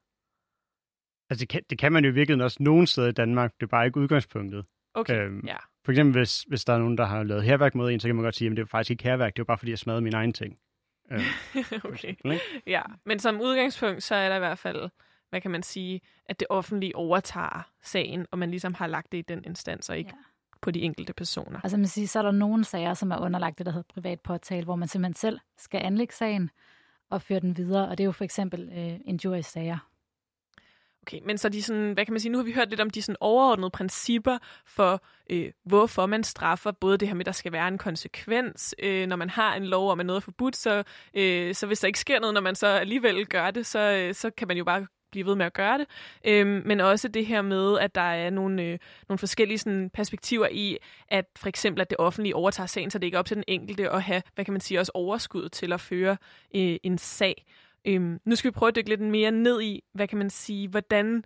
[1.30, 3.70] Altså det kan, det kan man jo virkelig også nogen steder i Danmark, det er
[3.70, 4.66] bare ikke udgangspunktet.
[4.94, 5.58] Okay, øhm, ja.
[5.86, 8.16] For eksempel, hvis, hvis der er nogen, der har lavet herværk mod en, så kan
[8.16, 10.02] man godt sige, at det er faktisk ikke herværk, det er bare fordi, jeg smadrede
[10.02, 10.58] min egen ting.
[11.12, 11.22] Øhm,
[11.84, 12.16] okay,
[12.68, 12.82] ja.
[13.06, 14.90] Men som udgangspunkt, så er der i hvert fald
[15.34, 19.18] hvad kan man sige, at det offentlige overtager sagen, og man ligesom har lagt det
[19.18, 20.24] i den instans, og ikke ja.
[20.62, 21.60] på de enkelte personer.
[21.64, 24.22] Altså man siger, så er der nogle sager, som er underlagt det, der hedder privat
[24.22, 26.50] påtale, hvor man simpelthen selv skal anlægge sagen
[27.10, 29.78] og føre den videre, og det er jo for eksempel øh, injury-sager.
[31.08, 32.90] Okay, men så de sådan, hvad kan man sige, nu har vi hørt lidt om
[32.90, 37.32] de sådan overordnede principper for, øh, hvorfor man straffer, både det her med, at der
[37.32, 40.56] skal være en konsekvens, øh, når man har en lov om, at noget er forbudt,
[40.56, 43.80] så, øh, så hvis der ikke sker noget, når man så alligevel gør det, så,
[43.80, 45.88] øh, så kan man jo bare blive ved med at gøre det.
[46.26, 50.48] Øhm, men også det her med, at der er nogle, øh, nogle forskellige sådan, perspektiver
[50.52, 53.36] i, at for eksempel, at det offentlige overtager sagen, så det ikke er op til
[53.38, 56.18] den enkelte at have, hvad kan man sige, også overskud til at føre
[56.56, 57.46] øh, en sag.
[57.86, 60.68] Øhm, nu skal vi prøve at dykke lidt mere ned i, hvad kan man sige,
[60.68, 61.24] hvordan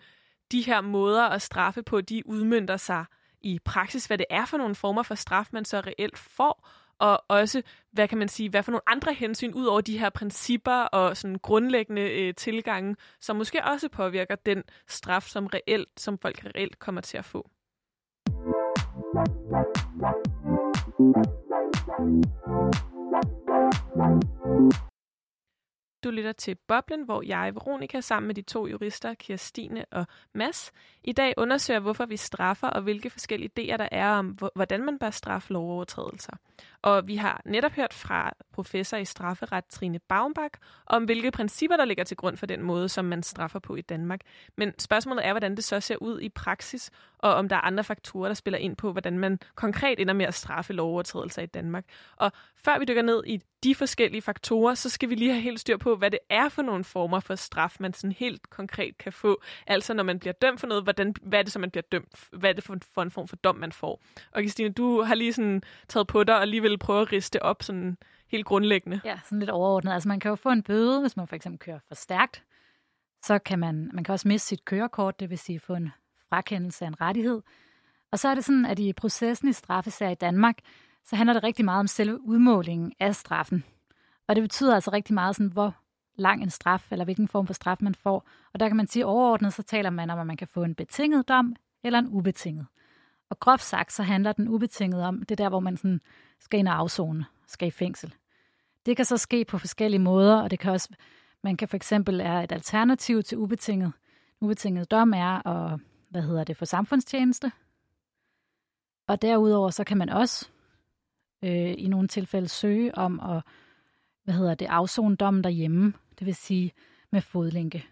[0.51, 3.05] de her måder at straffe på, de udmyndter sig
[3.41, 6.69] i praksis, hvad det er for nogle former for straf, man så reelt får,
[6.99, 10.09] og også, hvad kan man sige, hvad for nogle andre hensyn, ud over de her
[10.09, 16.17] principper og sådan grundlæggende øh, tilgange, som måske også påvirker den straf, som reelt, som
[16.17, 17.49] folk reelt kommer til at få.
[26.03, 30.71] Du lytter til Boblen, hvor jeg, Veronika, sammen med de to jurister, Kirstine og Mads,
[31.03, 34.99] i dag undersøger, hvorfor vi straffer og hvilke forskellige idéer der er om, hvordan man
[34.99, 36.33] bør straffe lovovertrædelser.
[36.81, 40.53] Og vi har netop hørt fra professor i strafferet Trine Baumbach
[40.85, 43.81] om, hvilke principper, der ligger til grund for den måde, som man straffer på i
[43.81, 44.21] Danmark.
[44.57, 47.83] Men spørgsmålet er, hvordan det så ser ud i praksis, og om der er andre
[47.83, 51.85] faktorer, der spiller ind på, hvordan man konkret ender med at straffe lovovertrædelser i Danmark.
[52.15, 55.59] Og før vi dykker ned i de forskellige faktorer, så skal vi lige have helt
[55.59, 59.13] styr på, hvad det er for nogle former for straf, man sådan helt konkret kan
[59.13, 59.41] få.
[59.67, 62.27] Altså når man bliver dømt for noget, hvordan, hvad er det så, man bliver dømt?
[62.31, 64.01] Hvad er det for, for en form for dom, man får?
[64.31, 67.43] Og Christine, du har lige sådan taget på dig og lige vil prøve at riste
[67.43, 69.01] op sådan helt grundlæggende.
[69.05, 69.93] Ja, sådan lidt overordnet.
[69.93, 72.43] Altså man kan jo få en bøde, hvis man for eksempel kører for stærkt.
[73.25, 75.91] Så kan man, man kan også miste sit kørekort, det vil sige få en
[76.29, 77.41] frakendelse af en rettighed.
[78.11, 80.57] Og så er det sådan, at i processen i straffesager i Danmark,
[81.03, 83.63] så handler det rigtig meget om selve udmålingen af straffen.
[84.27, 85.75] Og det betyder altså rigtig meget sådan, hvor
[86.15, 88.27] lang en straf, eller hvilken form for straf man får.
[88.53, 90.75] Og der kan man sige overordnet, så taler man om, at man kan få en
[90.75, 92.65] betinget dom, eller en ubetinget.
[93.29, 96.01] Og groft sagt, så handler den ubetinget om, det der, hvor man sådan
[96.39, 98.15] skal ind og afzone, skal i fængsel.
[98.85, 100.89] Det kan så ske på forskellige måder, og det kan også,
[101.43, 103.93] man kan for eksempel er et alternativ til ubetinget.
[104.41, 107.51] Ubetinget dom er at, hvad hedder det, for samfundstjeneste.
[109.07, 110.49] Og derudover så kan man også
[111.43, 113.43] øh, i nogle tilfælde søge om at,
[114.23, 115.93] hvad hedder det, afzone dommen derhjemme.
[116.19, 116.71] Det vil sige
[117.11, 117.87] med fodlænke.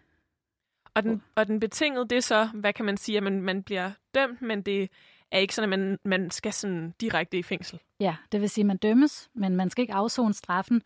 [0.93, 3.63] Og den, og den betingede, det er så, hvad kan man sige, at man, man
[3.63, 4.89] bliver dømt, men det
[5.31, 7.79] er ikke sådan, at man, man skal sådan direkte i fængsel.
[7.99, 10.81] Ja, det vil sige, at man dømmes, men man skal ikke afzone straffen,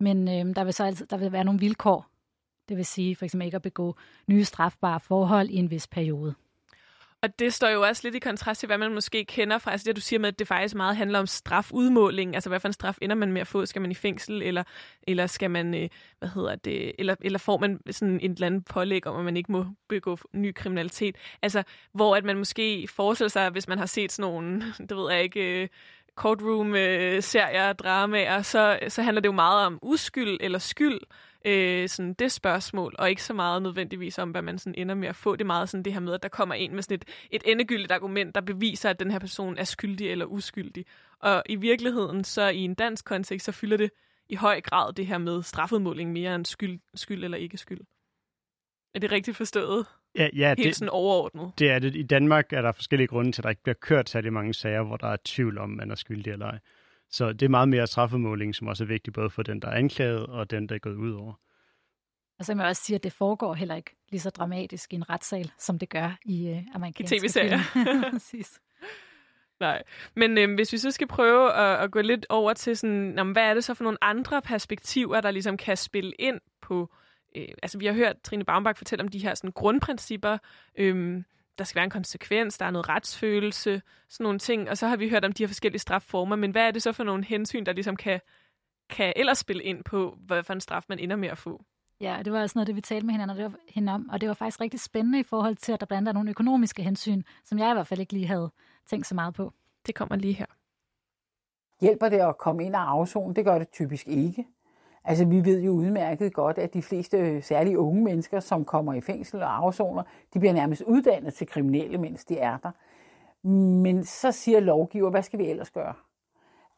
[0.00, 2.06] men øh, der vil så altid, der vil være nogle vilkår.
[2.68, 6.34] Det vil sige for eksempel ikke at begå nye strafbare forhold i en vis periode.
[7.22, 9.84] Og det står jo også lidt i kontrast til, hvad man måske kender fra, altså
[9.84, 12.72] det du siger med, at det faktisk meget handler om strafudmåling, altså hvad for en
[12.72, 14.62] straf ender man med at få, skal man i fængsel, eller,
[15.02, 18.62] eller skal man, øh, hvad hedder det, eller, eller får man sådan en eller anden
[18.62, 21.16] pålæg om, at man ikke må begå ny kriminalitet.
[21.42, 25.12] Altså, hvor at man måske forestiller sig, hvis man har set sådan nogle, det ved
[25.12, 25.68] jeg ikke, øh,
[26.14, 30.98] courtroom-serier, øh, dramaer, så, så handler det jo meget om uskyld eller skyld,
[31.44, 35.08] øh, sådan det spørgsmål, og ikke så meget nødvendigvis om, hvad man sådan ender med
[35.08, 35.36] at få.
[35.36, 37.42] Det er meget sådan det her med, at der kommer ind med sådan et, et
[37.46, 40.84] endegyldigt argument, der beviser, at den her person er skyldig eller uskyldig.
[41.20, 43.90] Og i virkeligheden, så i en dansk kontekst, så fylder det
[44.28, 47.80] i høj grad det her med strafudmåling mere end skyld, skyld eller ikke skyld.
[48.94, 49.86] Er det rigtigt forstået?
[50.14, 51.52] Ja, ja Helt det, sådan overordnet.
[51.58, 51.96] Det er det.
[51.96, 54.82] I Danmark er der forskellige grunde til, at der ikke bliver kørt særlig mange sager,
[54.82, 56.58] hvor der er tvivl om, man er skyldig eller ej.
[57.10, 59.74] Så det er meget mere straffemåling, som også er vigtigt, både for den, der er
[59.74, 61.34] anklaget, og den, der er gået ud over.
[62.38, 64.96] Og så kan man også sige, at det foregår heller ikke lige så dramatisk i
[64.96, 67.58] en retssal, som det gør i øh, amerikanske I tv-serier.
[68.12, 68.60] Præcis.
[69.60, 69.82] Nej,
[70.16, 73.32] men øh, hvis vi så skal prøve at, at gå lidt over til sådan, jamen,
[73.32, 76.90] hvad er det så for nogle andre perspektiver, der ligesom kan spille ind på,
[77.36, 80.38] øh, altså vi har hørt Trine Baumbach fortælle om de her sådan, grundprincipper,
[80.78, 81.22] øh,
[81.60, 84.96] der skal være en konsekvens, der er noget retsfølelse, sådan nogle ting, og så har
[84.96, 87.66] vi hørt om de her forskellige strafformer, men hvad er det så for nogle hensyn,
[87.66, 88.20] der ligesom kan,
[88.88, 91.64] kan ellers spille ind på, hvad for en straf man ender med at få?
[92.00, 94.08] Ja, det var også noget, det vi talte med hinanden, og det var, hende om,
[94.12, 96.30] og det var faktisk rigtig spændende i forhold til, at der blandt andet er nogle
[96.30, 98.50] økonomiske hensyn, som jeg i hvert fald ikke lige havde
[98.86, 99.52] tænkt så meget på.
[99.86, 100.46] Det kommer lige her.
[101.80, 103.34] Hjælper det at komme ind og afzone?
[103.34, 104.46] Det gør det typisk ikke.
[105.04, 108.94] Altså, vi ved jo udmærket godt, at de fleste, øh, særligt unge mennesker, som kommer
[108.94, 110.02] i fængsel og afsoner,
[110.34, 112.70] de bliver nærmest uddannet til kriminelle, mens de er der.
[113.82, 115.94] Men så siger lovgiver, hvad skal vi ellers gøre?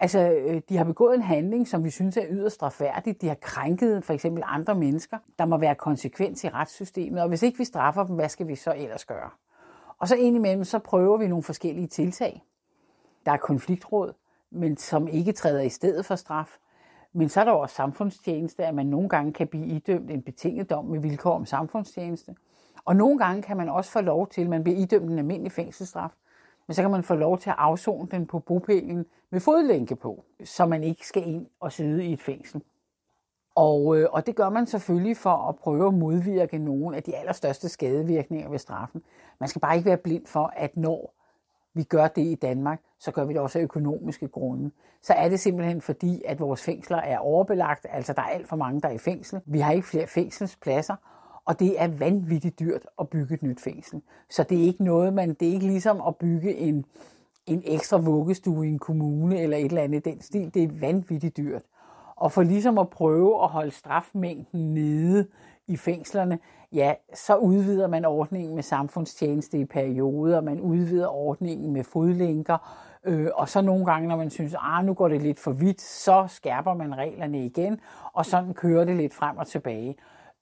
[0.01, 3.21] Altså, øh, de har begået en handling, som vi synes er yderst straffærdig.
[3.21, 5.19] De har krænket for eksempel andre mennesker.
[5.39, 8.55] Der må være konsekvens i retssystemet, og hvis ikke vi straffer dem, hvad skal vi
[8.55, 9.31] så ellers gøre?
[9.99, 12.43] Og så indimellem, så prøver vi nogle forskellige tiltag.
[13.27, 14.13] Der er konfliktråd,
[14.51, 16.59] men som ikke træder i stedet for straf.
[17.13, 20.71] Men så er der også samfundstjeneste, at man nogle gange kan blive idømt en betinget
[20.71, 22.35] dom med vilkår om samfundstjeneste.
[22.85, 25.53] Og nogle gange kan man også få lov til, at man bliver idømt en almindelig
[25.53, 26.11] fængselsstraf,
[26.67, 30.25] men så kan man få lov til at afzone den på bopælen med fodlænke på,
[30.45, 32.63] så man ikke skal ind og sidde i et fængsel.
[33.55, 37.17] Og, øh, og det gør man selvfølgelig for at prøve at modvirke nogle af de
[37.17, 39.03] allerstørste skadevirkninger ved straffen.
[39.41, 41.15] Man skal bare ikke være blind for, at når
[41.75, 44.71] vi gør det i Danmark, så gør vi det også af økonomiske grunde.
[45.03, 48.57] Så er det simpelthen fordi, at vores fængsler er overbelagt, altså der er alt for
[48.57, 49.41] mange, der er i fængsel.
[49.47, 50.97] Vi har ikke flere fængselspladser,
[51.45, 54.03] og det er vanvittigt dyrt at bygge et nyt fængsel.
[54.31, 56.85] Så det er ikke noget, man, det er ikke ligesom at bygge en,
[57.47, 60.55] en ekstra vuggestue i en kommune eller et eller andet i den stil.
[60.55, 61.63] Det er vanvittigt dyrt.
[62.17, 65.27] Og for ligesom at prøve at holde strafmængden nede
[65.73, 66.39] i fængslerne,
[66.73, 72.59] ja, så udvider man ordningen med samfundstjeneste i perioder, man udvider ordningen med fodlænker,
[73.05, 75.81] øh, og så nogle gange, når man synes, ah, nu går det lidt for vidt,
[75.81, 77.81] så skærper man reglerne igen,
[78.13, 79.97] og sådan kører det lidt frem og tilbage.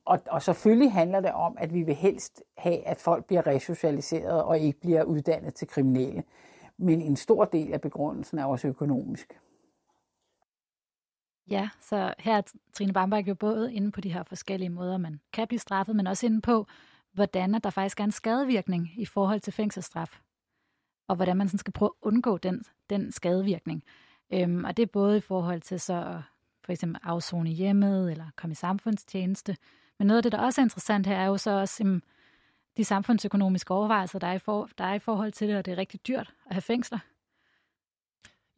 [0.05, 4.43] Og, og selvfølgelig handler det om, at vi vil helst have, at folk bliver resocialiseret
[4.43, 6.23] og ikke bliver uddannet til kriminelle.
[6.79, 9.41] Men en stor del af begrundelsen er også økonomisk.
[11.51, 15.21] Ja, så her er Trine Bamberg jo både inde på de her forskellige måder, man
[15.33, 16.67] kan blive straffet, men også inde på,
[17.13, 20.21] hvordan der faktisk er en skadevirkning i forhold til fængselsstraf,
[21.09, 23.85] og hvordan man sådan skal prøve at undgå den, den skadevirkning.
[24.33, 26.23] Øhm, og det er både i forhold til så
[26.65, 29.57] for eksempel afzone hjemmet, eller komme i samfundstjeneste,
[29.99, 32.03] men noget af det, der også er interessant her, er jo så også jamen,
[32.77, 35.73] de samfundsøkonomiske overvejelser, der er, i for, der er i forhold til det, og det
[35.73, 36.99] er rigtig dyrt at have fængsler.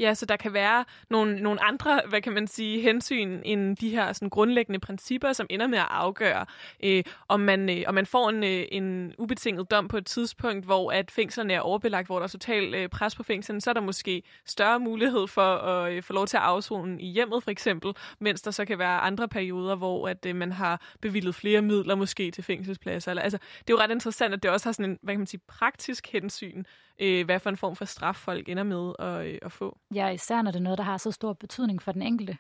[0.03, 3.91] Ja, så der kan være nogle, nogle andre, hvad kan man sige, hensyn end de
[3.91, 6.47] her sådan, grundlæggende principper, som ender med at afgøre,
[6.85, 10.65] øh, om, man, øh, om man får en, øh, en ubetinget dom på et tidspunkt,
[10.65, 13.75] hvor at fængslerne er overbelagt, hvor der er total øh, pres på fængslerne, så er
[13.75, 17.51] der måske større mulighed for at øh, få lov til at afzone i hjemmet for
[17.51, 21.63] eksempel, mens der så kan være andre perioder, hvor at øh, man har bevillet flere
[21.63, 23.11] midler måske til fængselspladser.
[23.11, 25.21] Eller, altså, det er jo ret interessant, at det også har sådan en, hvad kan
[25.21, 26.65] man sige, praktisk hensyn,
[26.99, 29.79] øh, hvad for en form for straf folk ender med at, øh, at få.
[29.95, 32.39] Ja, især når det er noget, der har så stor betydning for den enkelte.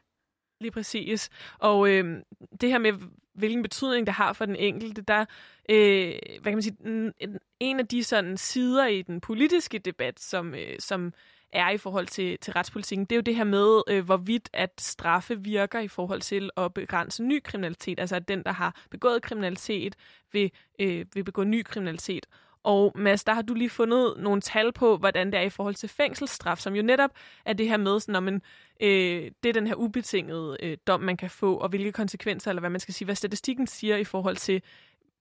[0.61, 1.31] Lige præcis.
[1.59, 2.23] Og øh,
[2.61, 2.93] det her med,
[3.35, 5.25] hvilken betydning det har for den enkelte, der,
[5.69, 6.77] øh, hvad kan man sige,
[7.21, 11.13] en, en af de sådan sider i den politiske debat, som, øh, som
[11.53, 14.81] er i forhold til, til retspolitikken, det er jo det her med, øh, hvorvidt at
[14.81, 18.01] straffe virker i forhold til at begrænse ny kriminalitet.
[18.01, 19.97] Altså at den, der har begået kriminalitet,
[20.33, 22.27] vil, øh, vil begå ny kriminalitet.
[22.65, 25.75] Og Mads, der har du lige fundet nogle tal på, hvordan det er i forhold
[25.75, 27.11] til fængselsstraf, som jo netop
[27.45, 28.43] er det her med, sådan, når man,
[28.81, 32.61] øh, det er den her ubetingede øh, dom, man kan få, og hvilke konsekvenser, eller
[32.61, 34.63] hvad man skal sige, hvad statistikken siger i forhold til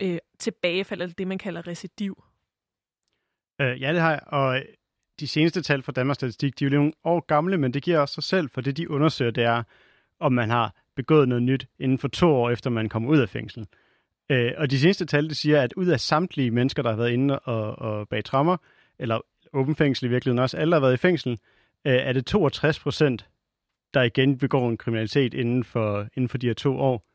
[0.02, 2.24] øh, tilbagefald, eller det, man kalder recidiv.
[3.62, 4.62] Øh, ja, det har jeg, og
[5.20, 8.00] de seneste tal fra Danmarks Statistik, de er jo nogle år gamle, men det giver
[8.00, 9.64] også sig selv, for det de undersøger, det er,
[10.20, 13.30] om man har begået noget nyt inden for to år, efter man kommer ud af
[13.30, 13.68] fængsel.
[14.32, 17.12] Øh, og de seneste tal, det siger, at ud af samtlige mennesker, der har været
[17.12, 18.58] inde og, og bag trammer,
[19.00, 19.20] eller
[19.54, 21.32] åben fængsel i virkeligheden også, alle der har været i fængsel,
[21.86, 23.28] øh, er det 62 procent,
[23.94, 27.08] der igen begår en kriminalitet inden for, inden for de her to år.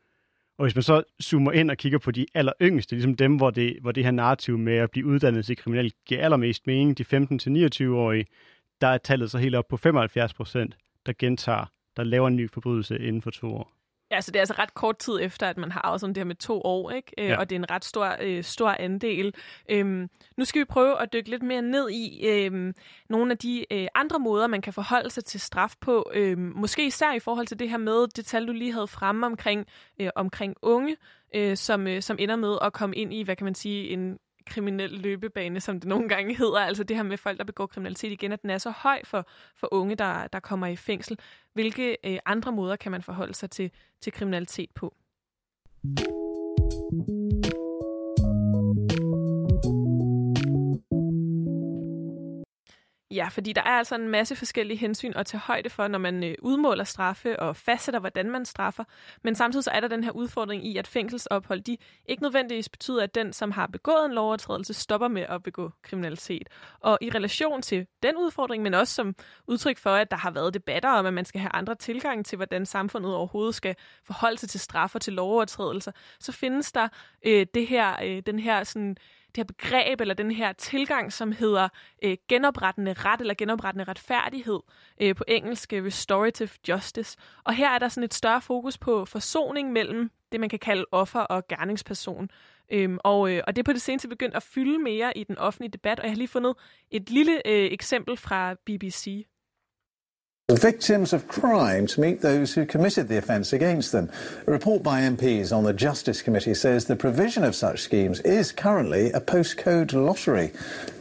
[0.57, 3.49] Og hvis man så zoomer ind og kigger på de aller yngste, ligesom dem, hvor
[3.49, 7.03] det, hvor det her narrativ med at blive uddannet til kriminel giver allermest mening, de
[7.03, 8.25] 15-29-årige,
[8.81, 12.49] der er tallet så helt op på 75 procent, der gentager, der laver en ny
[12.51, 13.76] forbrydelse inden for to år.
[14.11, 16.25] Ja, så det er altså ret kort tid efter, at man har afsonet det her
[16.25, 17.11] med to år, ikke?
[17.17, 17.37] Øh, ja.
[17.37, 19.35] og det er en ret stor, øh, stor andel.
[19.69, 22.73] Øhm, nu skal vi prøve at dykke lidt mere ned i øhm,
[23.09, 26.11] nogle af de øh, andre måder, man kan forholde sig til straf på.
[26.13, 29.25] Øhm, måske især i forhold til det her med det tal, du lige havde fremme
[29.25, 29.65] omkring,
[30.01, 30.97] øh, omkring unge,
[31.35, 34.17] øh, som, øh, som ender med at komme ind i, hvad kan man sige, en
[34.47, 36.59] kriminel løbebane, som det nogle gange hedder.
[36.59, 39.27] Altså det her med folk, der begår kriminalitet igen, at den er så høj for,
[39.55, 41.19] for unge, der, der kommer i fængsel.
[41.53, 44.95] Hvilke øh, andre måder kan man forholde sig til, til kriminalitet på?
[53.11, 56.23] Ja, fordi der er altså en masse forskellige hensyn at tage højde for, når man
[56.23, 58.83] øh, udmåler straffe og fastsætter, hvordan man straffer.
[59.23, 63.03] Men samtidig så er der den her udfordring i, at fængselsophold de ikke nødvendigvis betyder,
[63.03, 66.49] at den, som har begået en lovovertrædelse, stopper med at begå kriminalitet.
[66.79, 69.15] Og i relation til den udfordring, men også som
[69.47, 72.35] udtryk for, at der har været debatter om, at man skal have andre tilgang til,
[72.35, 76.87] hvordan samfundet overhovedet skal forholde sig til straffer til lovovertrædelser, så findes der
[77.25, 78.97] øh, det her, øh, den her sådan
[79.27, 81.69] det her begreb eller den her tilgang, som hedder
[82.03, 84.59] øh, genoprettende ret eller genoprettende retfærdighed
[85.01, 87.17] øh, på engelsk øh, restorative justice.
[87.43, 90.85] Og her er der sådan et større fokus på forsoning mellem det, man kan kalde
[90.91, 92.29] offer og gerningsperson.
[92.71, 95.37] Øhm, og, øh, og det er på det seneste begyndt at fylde mere i den
[95.37, 96.55] offentlige debat, og jeg har lige fundet
[96.91, 99.25] et lille øh, eksempel fra BBC.
[100.49, 104.09] Victims of crime to meet those who committed the offence against them.
[104.47, 108.53] A report by MPs on the Justice Committee says the provision of such schemes is
[108.53, 110.53] currently a postcode lottery.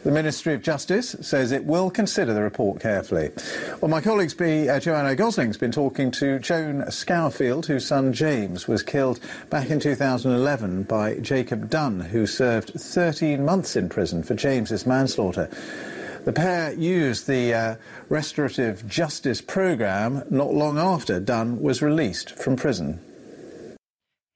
[0.03, 3.30] The Ministry of Justice says it will consider the report carefully.
[3.80, 8.66] Well, my colleague's be, uh, Joanna Gosling's been talking to Joan Scourfield, whose son James
[8.66, 14.34] was killed back in 2011 by Jacob Dunn, who served 13 months in prison for
[14.34, 15.49] James's manslaughter.
[16.27, 17.77] The pair used the uh,
[18.11, 22.99] restorative justice program not long after Dunn was released from prison.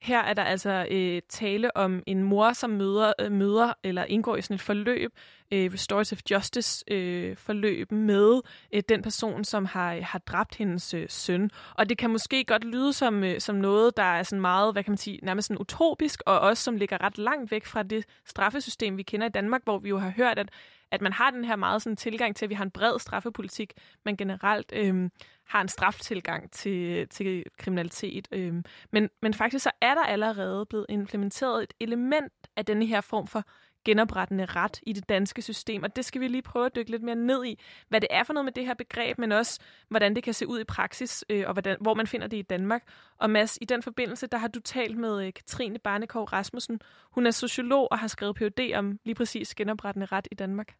[0.03, 4.37] Her er der altså øh, tale om en mor, som møder, øh, møder eller indgår
[4.37, 5.11] i sådan et forløb,
[5.53, 8.41] øh, restorative justice øh, forløb med
[8.73, 11.51] øh, den person, som har, har dræbt hendes øh, søn.
[11.75, 14.85] Og det kan måske godt lyde som, øh, som noget, der er sådan meget, hvad
[14.85, 18.05] kan man sige, nærmest sådan utopisk, og også som ligger ret langt væk fra det
[18.27, 20.49] straffesystem, vi kender i Danmark, hvor vi jo har hørt, at
[20.91, 23.73] at man har den her meget sådan tilgang til, at vi har en bred straffepolitik,
[24.05, 25.11] men generelt øh,
[25.47, 28.29] har en straftilgang til, til kriminalitet.
[28.33, 28.55] Øh.
[28.91, 33.27] Men, men faktisk så er der allerede blevet implementeret et element af denne her form
[33.27, 33.45] for
[33.85, 37.03] genoprettende ret i det danske system, og det skal vi lige prøve at dykke lidt
[37.03, 40.15] mere ned i, hvad det er for noget med det her begreb, men også hvordan
[40.15, 42.83] det kan se ud i praksis, øh, og hvordan, hvor man finder det i Danmark.
[43.19, 46.81] Og Mads, i den forbindelse, der har du talt med øh, Katrine Barnekov Rasmussen.
[47.11, 48.73] Hun er sociolog og har skrevet Ph.D.
[48.75, 50.75] om lige præcis genoprettende ret i Danmark.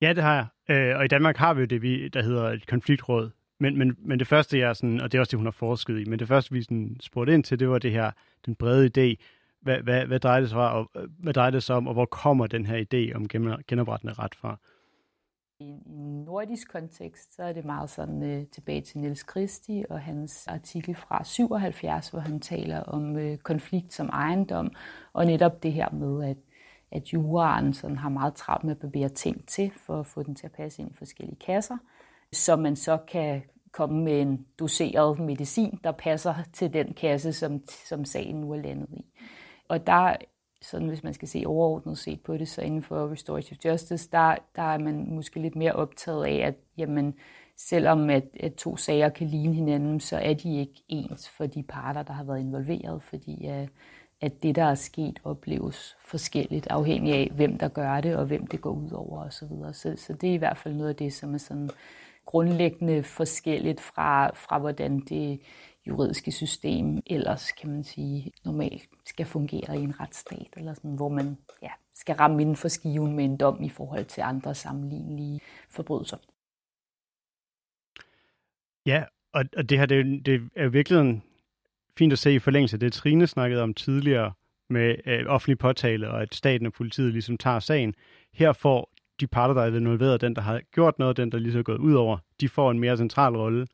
[0.00, 0.76] Ja, det har jeg.
[0.76, 3.30] Øh, og i Danmark har vi jo det, vi, der hedder et konfliktråd.
[3.60, 6.00] Men, men, men det første, jeg sådan, og det er også det, hun har forsket
[6.00, 8.10] i, men det første, vi sådan spurgte ind til, det var det her,
[8.46, 9.24] den brede idé.
[9.60, 11.92] Hvad, hvad, hvad, drejer det sig om, og, øh, hvad drejer det sig om, og
[11.92, 13.28] hvor kommer den her idé om
[13.68, 14.58] genoprettende ret fra?
[15.60, 20.00] I en nordisk kontekst, så er det meget sådan øh, tilbage til Niels Christi og
[20.00, 24.72] hans artikel fra 77, hvor han taler om øh, konflikt som ejendom,
[25.12, 26.36] og netop det her med, at
[26.92, 30.34] at juraen sådan har meget travlt med at bevæge ting til, for at få den
[30.34, 31.76] til at passe ind i forskellige kasser,
[32.32, 33.42] så man så kan
[33.72, 38.56] komme med en doseret medicin, der passer til den kasse, som, som sagen nu er
[38.56, 39.04] landet i.
[39.70, 40.16] Og der,
[40.62, 44.36] sådan hvis man skal se overordnet set på det, så inden for restorative justice, der,
[44.56, 47.14] der er man måske lidt mere optaget af, at jamen,
[47.56, 51.62] selvom at, at to sager kan ligne hinanden, så er de ikke ens for de
[51.62, 53.68] parter, der har været involveret, fordi uh,
[54.20, 58.46] at det, der er sket, opleves forskelligt, afhængig af, hvem der gør det, og hvem
[58.46, 59.48] det går ud over osv.
[59.48, 61.70] Så, så, så det er i hvert fald noget af det, som er sådan
[62.26, 65.40] grundlæggende forskelligt fra, fra hvordan det
[65.86, 71.08] juridiske system ellers, kan man sige, normalt skal fungere i en retsstat, eller sådan, hvor
[71.08, 75.40] man ja, skal ramme inden for skiven med en dom i forhold til andre sammenlignelige
[75.70, 76.16] forbrydelser.
[78.86, 81.22] Ja, og, og det her, det, det er jo virkelig
[81.98, 84.32] fint at se i forlængelse af det, Trine snakkede om tidligere
[84.70, 87.94] med øh, offentlig påtale, og at staten og politiet ligesom tager sagen.
[88.34, 91.58] Her får de parter, der er involveret, den, der har gjort noget, den, der ligesom
[91.58, 93.66] er gået ud over, de får en mere central rolle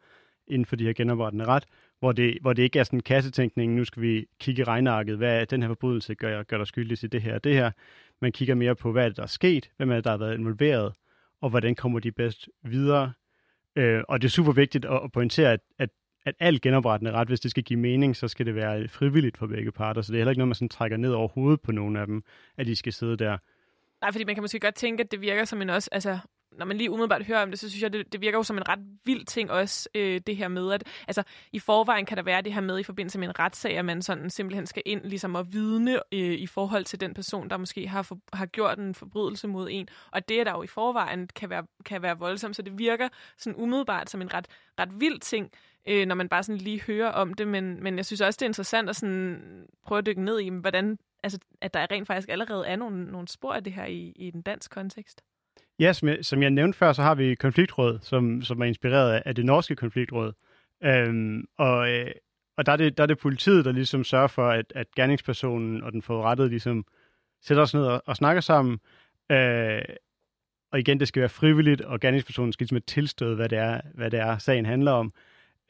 [0.47, 1.65] inden for de her genoprettende ret,
[1.99, 5.17] hvor det, hvor det ikke er sådan en kassetænkning, nu skal vi kigge i regnarket,
[5.17, 7.71] hvad er den her forbrydelse gør, gør der skyldig til det her og det her.
[8.21, 10.19] Man kigger mere på, hvad er det, der er sket, hvem er det, der har
[10.19, 10.93] været involveret,
[11.41, 13.13] og hvordan kommer de bedst videre.
[13.77, 15.91] Øh, og det er super vigtigt at, at pointere, at, at
[16.27, 19.47] at alt genoprettende ret, hvis det skal give mening, så skal det være frivilligt for
[19.47, 20.03] begge parter.
[20.03, 22.07] Så det er heller ikke noget, man sådan trækker ned over hovedet på nogen af
[22.07, 22.23] dem,
[22.57, 23.39] at de skal sidde der.
[24.01, 26.19] Nej, fordi man kan måske godt tænke, at det virker som en også, altså
[26.53, 28.57] når man lige umiddelbart hører om det, så synes jeg, det, det virker jo som
[28.57, 31.23] en ret vild ting også, øh, det her med, at altså,
[31.53, 34.03] i forvejen kan der være det her med i forbindelse med en retssag, at man
[34.03, 37.89] sådan simpelthen skal ind ligesom at vidne øh, i forhold til den person, der måske
[37.89, 39.89] har, for, har gjort en forbrydelse mod en.
[40.11, 43.63] Og det, der jo i forvejen kan være, kan være voldsomt, så det virker sådan
[43.63, 44.47] umiddelbart som en ret,
[44.79, 45.51] ret vild ting,
[45.89, 47.49] øh, når man bare sådan lige hører om det.
[47.49, 50.49] Men, men jeg synes også, det er interessant at sådan prøve at dykke ned i,
[50.49, 54.13] hvordan, altså, at der rent faktisk allerede er nogle, nogle spor af det her i,
[54.17, 55.23] i den dansk kontekst.
[55.79, 59.23] Ja, som jeg, som jeg nævnte før, så har vi konfliktråd, som, som er inspireret
[59.27, 60.33] af det norske konfliktråd.
[60.85, 62.11] Øhm, og, øh,
[62.57, 65.83] og der er, det, der er det politiet, der ligesom sørger for, at, at gerningspersonen
[65.83, 66.85] og den forurettede ligesom
[67.43, 68.79] sætter os ned og, og snakker sammen.
[69.31, 69.83] Øh,
[70.73, 74.11] og igen, det skal være frivilligt, og gerningspersonen skal ligesom tilstøde, hvad det er, hvad
[74.11, 75.13] det er sagen handler om.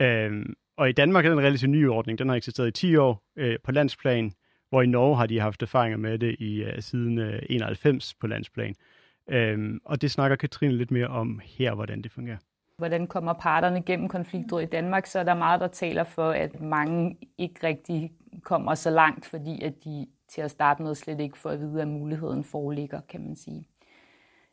[0.02, 0.46] Øh,
[0.76, 2.18] og i Danmark er den en relativt ny ordning.
[2.18, 4.32] Den har eksisteret i 10 år øh, på landsplan,
[4.68, 8.26] hvor i Norge har de haft erfaringer med det i øh, siden øh, 91 på
[8.26, 8.74] landsplan.
[9.28, 12.36] Øhm, og det snakker Katrine lidt mere om her, hvordan det fungerer.
[12.78, 16.60] Hvordan kommer parterne gennem konflikter i Danmark, så er der meget, der taler for, at
[16.60, 18.12] mange ikke rigtig
[18.42, 21.82] kommer så langt, fordi at de til at starte med slet ikke får at vide,
[21.82, 23.68] at muligheden foreligger, kan man sige.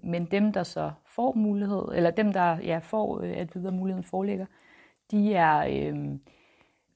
[0.04, 3.74] Men dem, der så får mulighed, eller dem, der ja, får øh, at vide, at
[3.74, 4.46] muligheden foreligger,
[5.12, 6.20] de er øh,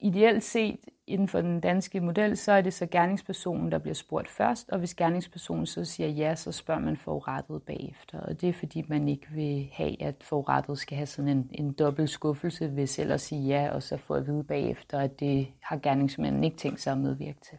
[0.00, 4.28] ideelt set inden for den danske model, så er det så gerningspersonen, der bliver spurgt
[4.28, 8.20] først, og hvis gerningspersonen så siger ja, så spørger man forurettet bagefter.
[8.20, 11.72] Og det er fordi, man ikke vil have, at forurettet skal have sådan en, en
[11.72, 15.48] dobbelt skuffelse ved selv at sige ja, og så få at vide bagefter, at det
[15.60, 17.58] har gerningsmanden ikke tænkt sig at medvirke til.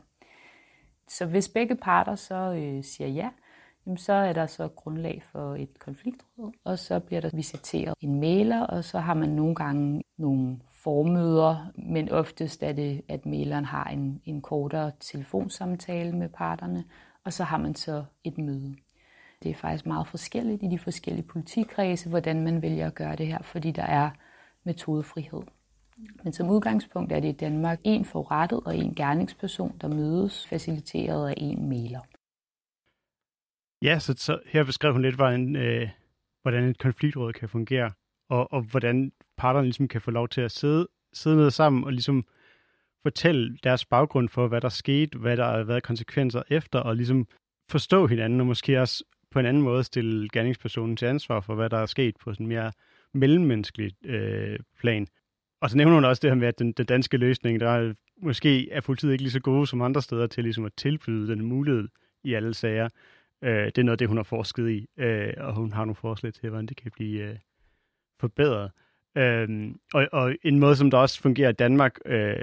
[1.07, 3.29] Så hvis begge parter så øh, siger ja,
[3.85, 8.19] jamen så er der så grundlag for et konfliktråd, og så bliver der visiteret en
[8.19, 13.65] mailer, og så har man nogle gange nogle formøder, men oftest er det, at maileren
[13.65, 16.83] har en, en kortere telefonsamtale med parterne,
[17.23, 18.75] og så har man så et møde.
[19.43, 23.27] Det er faktisk meget forskelligt i de forskellige politikredse, hvordan man vælger at gøre det
[23.27, 24.09] her, fordi der er
[24.63, 25.41] metodefrihed.
[26.23, 31.29] Men som udgangspunkt er det i Danmark en forrettet og en gerningsperson, der mødes, faciliteret
[31.29, 32.01] af en mailer.
[33.81, 35.89] Ja, så, så her beskrev hun lidt, hvordan, øh,
[36.41, 37.91] hvordan et konfliktråd kan fungere,
[38.29, 41.91] og, og hvordan parterne ligesom kan få lov til at sidde, sidde ned sammen og
[41.91, 42.25] ligesom
[43.03, 47.27] fortælle deres baggrund for, hvad der skete, hvad der har været konsekvenser efter, og ligesom
[47.69, 51.69] forstå hinanden, og måske også på en anden måde stille gerningspersonen til ansvar for, hvad
[51.69, 52.71] der er sket på sådan mere
[53.13, 55.07] mellemmenneskelig øh, plan.
[55.61, 57.93] Og så nævner hun også det her med, at den, den danske løsning, der er,
[58.21, 61.41] måske er politiet ikke lige så gode som andre steder til ligesom at tilbyde den
[61.41, 61.87] mulighed
[62.23, 62.89] i alle sager.
[63.43, 65.95] Øh, det er noget af det, hun har forsket i, øh, og hun har nogle
[65.95, 67.35] forslag til, hvordan det kan blive øh,
[68.19, 68.71] forbedret.
[69.17, 72.35] Øhm, og, og en måde, som der også fungerer i Danmark, øh,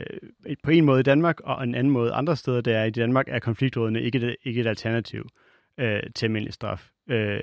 [0.62, 3.00] på en måde i Danmark, og en anden måde andre steder, det er, at i
[3.00, 5.28] Danmark er konfliktrådene ikke et, ikke et alternativ
[5.80, 6.88] øh, til almindelig straf.
[7.10, 7.40] Øh,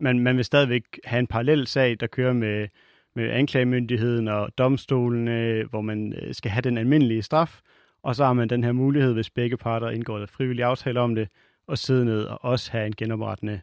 [0.00, 2.68] man, man vil stadigvæk have en parallel sag, der kører med,
[3.16, 7.60] med anklagemyndigheden og domstolene, hvor man øh, skal have den almindelige straf,
[8.02, 11.14] og så har man den her mulighed, hvis begge parter indgår der frivillige aftale om
[11.14, 11.28] det,
[11.66, 13.60] og sidde ned og også have en genoprettende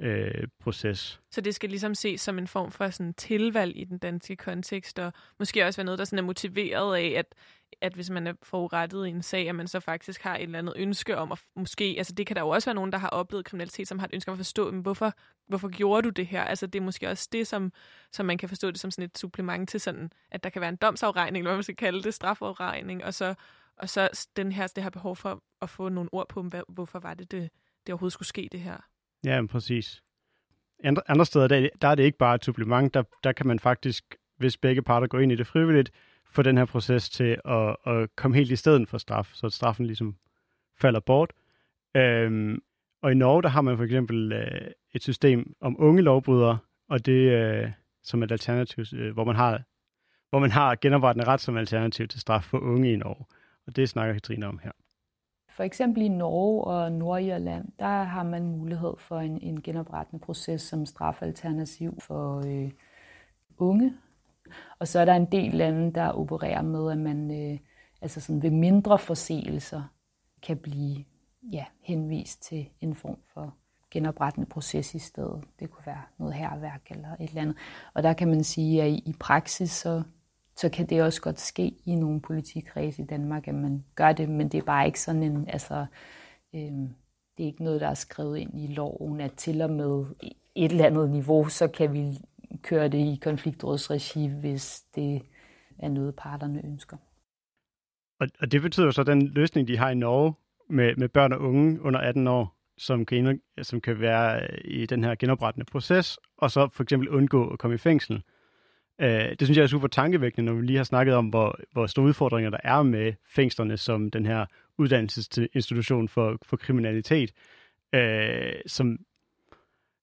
[0.00, 1.20] øh, proces.
[1.30, 4.98] Så det skal ligesom ses som en form for sådan tilvalg i den danske kontekst,
[4.98, 7.34] og måske også være noget, der sådan er motiveret af, at,
[7.80, 10.58] at hvis man er forurettet i en sag, at man så faktisk har et eller
[10.58, 13.08] andet ønske om at måske, altså det kan der jo også være nogen, der har
[13.08, 15.12] oplevet kriminalitet, som har et ønske om at forstå, men hvorfor,
[15.48, 16.42] hvorfor gjorde du det her?
[16.42, 17.72] Altså det er måske også det, som,
[18.12, 20.70] som man kan forstå det som sådan et supplement til sådan, at der kan være
[20.70, 23.34] en domsafregning, eller hvad man skal kalde det, strafafregning, og så,
[23.76, 27.14] og så den her, det her behov for at få nogle ord på, hvorfor var
[27.14, 27.50] det, det,
[27.86, 28.76] det overhovedet skulle ske, det her.
[29.24, 30.02] Ja, præcis.
[30.84, 32.94] Andre, andre steder, der, der er det ikke bare et supplement.
[32.94, 35.90] Der, der kan man faktisk, hvis begge parter går ind i det frivilligt,
[36.26, 39.86] få den her proces til at, at komme helt i stedet for straf, så straffen
[39.86, 40.16] ligesom
[40.80, 41.32] falder bort.
[41.96, 42.62] Øhm,
[43.02, 46.58] og i Norge, der har man for eksempel øh, et system om unge lovbrydere,
[46.88, 47.70] og det øh,
[48.02, 49.62] som et alternativ, øh, hvor man har
[50.30, 53.24] hvor man har genoprettende ret som alternativ til straf for unge i Norge.
[53.66, 54.72] Og det snakker Katrine om her.
[55.50, 60.62] For eksempel i Norge og Nordirland, der har man mulighed for en, en genoprettende proces
[60.62, 62.70] som strafalternativ for øh,
[63.58, 63.92] unge.
[64.78, 67.58] Og så er der en del lande, der opererer med, at man øh,
[68.00, 69.82] altså sådan ved mindre forseelser
[70.42, 71.04] kan blive
[71.52, 73.54] ja, henvist til en form for
[73.90, 75.44] genoprettende proces i stedet.
[75.60, 77.56] Det kunne være noget herværk eller et eller andet.
[77.94, 80.02] Og der kan man sige, at i, i praksis så
[80.60, 84.28] så kan det også godt ske i nogle politikredse i Danmark, at man gør det,
[84.28, 85.86] men det er bare ikke sådan en, altså,
[86.54, 86.60] øh,
[87.36, 90.04] det er ikke noget, der er skrevet ind i loven, at til og med
[90.54, 92.18] et eller andet niveau, så kan vi
[92.62, 95.22] køre det i konfliktrådsregi, hvis det
[95.78, 96.96] er noget, parterne ønsker.
[98.20, 100.34] Og, og det betyder så, at den løsning, de har i Norge
[100.68, 105.04] med, med børn og unge under 18 år, som kan, som kan være i den
[105.04, 108.22] her genoprettende proces, og så for eksempel undgå at komme i fængsel,
[109.00, 111.86] Øh, det synes jeg er super tankevækkende, når vi lige har snakket om, hvor, hvor
[111.86, 114.46] store udfordringer der er med fængslerne som den her
[114.78, 117.32] uddannelsesinstitution for, for kriminalitet,
[117.94, 118.98] øh, som,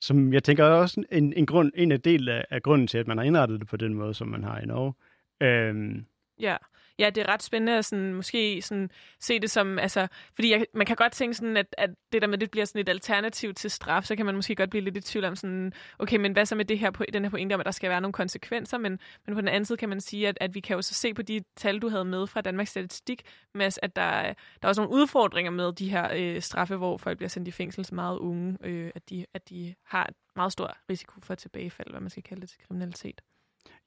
[0.02, 2.98] som jeg tænker er også en, en, grund, en af del af, af grunden til,
[2.98, 4.93] at man har indrettet det på den måde, som man har i Norge.
[5.41, 6.02] Øh,
[6.39, 6.56] ja,
[7.00, 8.89] ja, det er ret spændende at sådan, måske sådan,
[9.20, 12.28] se det som, altså, fordi jeg, man kan godt tænke sådan, at, at det der
[12.28, 14.98] med, det bliver sådan et alternativ til straf, så kan man måske godt blive lidt
[14.98, 17.60] i tvivl om sådan, okay, men hvad så med det her, den her pointe om,
[17.60, 20.28] at der skal være nogle konsekvenser, men, men på den anden side kan man sige,
[20.28, 22.70] at, at vi kan jo så se på de tal, du havde med fra Danmarks
[22.70, 23.22] Statistik,
[23.54, 27.18] med, at der, der er også nogle udfordringer med de her øh, straffe, hvor folk
[27.18, 30.78] bliver sendt i fængsel så meget unge, øh, at, de, at de har meget stor
[30.89, 33.22] risiko for tilbagefald, hvad man skal kalde det til kriminalitet.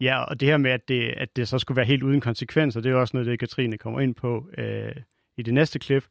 [0.01, 2.81] Ja, og det her med, at det, at det så skulle være helt uden konsekvenser,
[2.81, 4.97] det er jo også noget, det Katrine kommer ind på øh,
[5.37, 6.05] i det næste klip,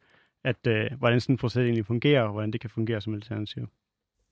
[0.44, 3.68] at øh, hvordan sådan en proces egentlig fungerer, og hvordan det kan fungere som alternativ.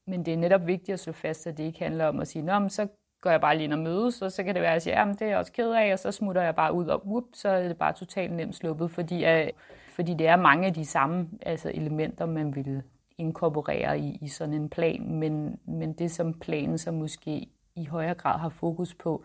[0.06, 2.42] Men det er netop vigtigt at slå fast, at det ikke handler om at sige,
[2.42, 2.88] Nå, men så
[3.20, 5.12] går jeg bare lige ind og mødes, og så kan det være, at jeg siger,
[5.12, 7.48] det er jeg også ked af, og så smutter jeg bare ud, og whoop, så
[7.48, 9.50] er det bare totalt nemt sluppet, fordi at
[9.94, 12.82] fordi det er mange af de samme altså elementer, man vil
[13.18, 17.46] inkorporere i, i sådan en plan, men, men det som planen så måske
[17.78, 19.24] i højere grad har fokus på,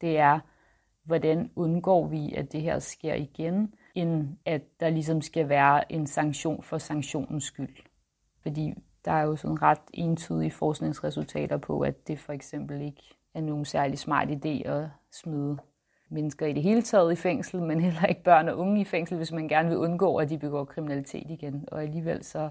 [0.00, 0.40] det er,
[1.04, 6.06] hvordan undgår vi, at det her sker igen, end at der ligesom skal være en
[6.06, 7.76] sanktion for sanktionens skyld.
[8.42, 8.74] Fordi
[9.04, 13.02] der er jo sådan ret entydige forskningsresultater på, at det for eksempel ikke
[13.34, 15.58] er nogen særlig smart idé at smide
[16.10, 19.16] mennesker i det hele taget i fængsel, men heller ikke børn og unge i fængsel,
[19.16, 21.64] hvis man gerne vil undgå, at de begår kriminalitet igen.
[21.72, 22.50] Og alligevel så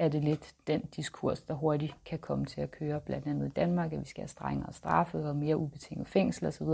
[0.00, 3.50] er det lidt den diskurs, der hurtigt kan komme til at køre, blandt andet i
[3.50, 6.66] Danmark, at vi skal have strengere straffe og mere ubetinget fængsel osv.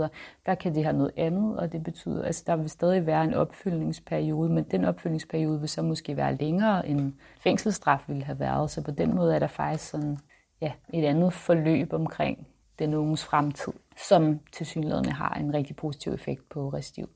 [0.45, 3.23] Der kan det have noget andet, og det betyder, at altså, der vil stadig være
[3.23, 8.71] en opfyldningsperiode, men den opfyldningsperiode vil så måske være længere, end fængselsstraf ville have været.
[8.71, 10.17] Så på den måde er der faktisk sådan,
[10.61, 12.47] ja, et andet forløb omkring
[12.79, 13.73] den unges fremtid,
[14.07, 17.09] som til synligheden har en rigtig positiv effekt på restiv.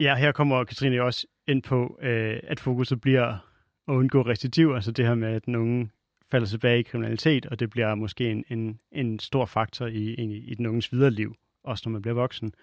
[0.00, 3.55] Ja, her kommer Katrine også ind på, øh, at fokuset bliver
[3.88, 5.90] at undgå recidiv, altså det her med, at den unge
[6.30, 10.36] falder tilbage i kriminalitet, og det bliver måske en, en, en stor faktor i, i,
[10.36, 12.54] i den unges videre liv, også når man bliver voksen.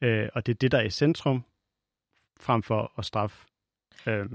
[0.00, 1.44] Øh, og det er det, der er i centrum,
[2.40, 3.46] frem for at straffe.
[4.06, 4.26] Øh,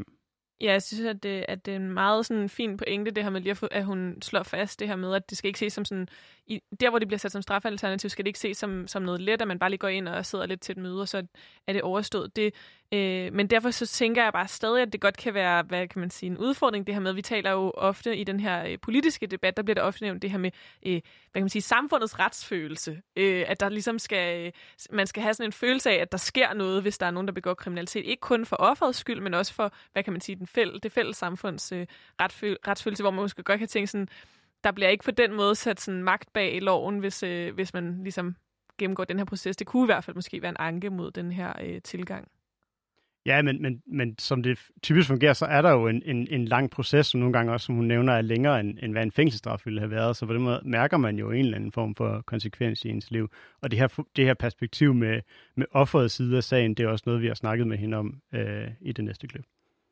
[0.61, 3.29] Ja, jeg synes, at det, at det er en meget sådan fin pointe, det her
[3.29, 5.59] med lige at, få, at hun slår fast det her med, at det skal ikke
[5.59, 6.07] ses som sådan,
[6.47, 9.21] i, der hvor det bliver sat som strafalternativ, skal det ikke ses som, som noget
[9.21, 11.27] let, at man bare lige går ind og sidder lidt til et møde, og så
[11.67, 12.35] er det overstået.
[12.35, 12.53] Det,
[12.93, 15.99] øh, men derfor så tænker jeg bare stadig, at det godt kan være, hvad kan
[15.99, 18.77] man sige, en udfordring, det her med, vi taler jo ofte i den her øh,
[18.81, 20.51] politiske debat, der bliver det ofte nævnt det her med,
[20.85, 21.01] øh, hvad
[21.33, 23.01] kan man sige, samfundets retsfølelse.
[23.15, 24.51] Øh, at der ligesom skal, øh,
[24.91, 27.27] man skal have sådan en følelse af, at der sker noget, hvis der er nogen,
[27.27, 28.05] der begår kriminalitet.
[28.05, 30.91] Ikke kun for offerets skyld, men også for, hvad kan man sige, den fæl, det
[30.91, 31.87] fælles samfunds øh,
[32.19, 34.09] retsfølelse, hvor man måske godt kan tænke sådan,
[34.63, 38.03] der bliver ikke på den måde sat sådan magt bag loven, hvis, øh, hvis man
[38.03, 38.35] ligesom
[38.77, 39.57] gennemgår den her proces.
[39.57, 42.27] Det kunne i hvert fald måske være en anke mod den her øh, tilgang.
[43.27, 46.45] Ja, men, men, men som det typisk fungerer, så er der jo en, en, en
[46.45, 49.11] lang proces, som nogle gange også, som hun nævner, er længere, end, end hvad en
[49.11, 50.15] fængselsstraf ville have været.
[50.15, 53.11] Så på den måde mærker man jo en eller anden form for konsekvens i ens
[53.11, 53.29] liv.
[53.61, 55.21] Og det her, det her perspektiv med,
[55.55, 58.21] med offerets side af sagen, det er også noget, vi har snakket med hende om
[58.33, 59.45] øh, i det næste klip.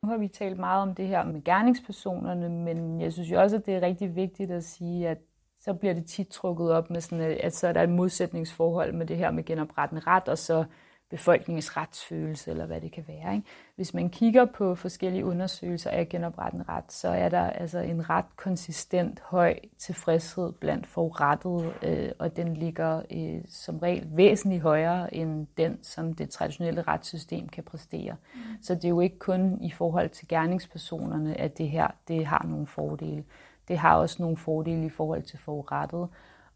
[0.04, 3.56] Nu har vi talt meget om det her med gerningspersonerne, men jeg synes jo også,
[3.56, 5.18] at det er rigtig vigtigt at sige, at
[5.60, 9.06] så bliver det tit trukket op med sådan, at så er der et modsætningsforhold med
[9.06, 10.66] det her med genoprettende ret, og så
[11.10, 13.36] befolkningens retsfølelse, eller hvad det kan være.
[13.36, 13.48] Ikke?
[13.76, 18.26] Hvis man kigger på forskellige undersøgelser af genoprettende ret, så er der altså en ret
[18.36, 25.48] konsistent høj tilfredshed blandt forurettede, øh, og den ligger øh, som regel væsentligt højere end
[25.58, 28.16] den, som det traditionelle retssystem kan præstere.
[28.36, 28.40] Mm.
[28.62, 32.46] Så det er jo ikke kun i forhold til gerningspersonerne, at det her det har
[32.50, 33.24] nogle fordele.
[33.68, 36.08] Det har også nogle fordele i forhold til forurettede,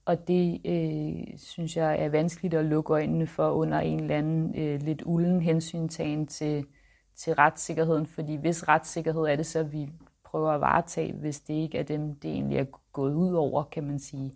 [0.10, 4.56] og det øh, synes jeg er vanskeligt at lukke øjnene for under en eller anden
[4.56, 6.66] øh, lidt ulden hensyntagen til,
[7.16, 9.90] til retssikkerheden, fordi hvis retssikkerhed er det, så vi
[10.26, 13.84] prøver at varetage, hvis det ikke er dem, det egentlig er gået ud over, kan
[13.84, 14.34] man sige.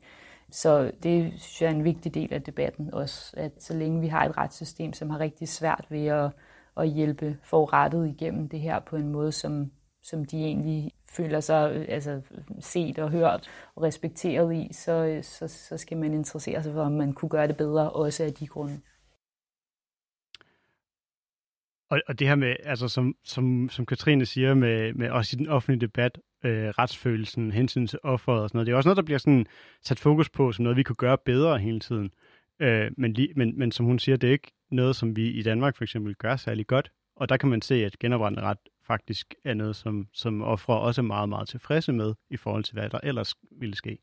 [0.52, 4.08] Så det synes jeg er en vigtig del af debatten også, at så længe vi
[4.08, 6.32] har et retssystem, som har rigtig svært ved at,
[6.78, 9.72] at hjælpe forurettet igennem det her på en måde, som,
[10.04, 12.22] som de egentlig føler sig øh, altså,
[12.60, 16.82] set og hørt og respekteret i, så, øh, så, så skal man interessere sig for,
[16.82, 18.80] om man kunne gøre det bedre, også af de grunde.
[21.90, 25.38] Og, og det her med, altså som, som, som Katrine siger, med, med også i
[25.38, 28.98] den offentlige debat, øh, retsfølelsen, hensyn til offeret og sådan noget, det er også noget,
[28.98, 29.46] der bliver sådan
[29.82, 32.12] sat fokus på, som noget, vi kunne gøre bedre hele tiden.
[32.60, 35.44] Øh, men, li, men, men som hun siger, det er ikke noget, som vi i
[35.44, 36.92] Danmark for eksempel gør særlig godt.
[37.16, 38.58] Og der kan man se, at genoprettende ret
[38.88, 42.74] faktisk er noget, som, som ofre også er meget, meget tilfredse med i forhold til,
[42.74, 43.98] hvad der ellers ville ske.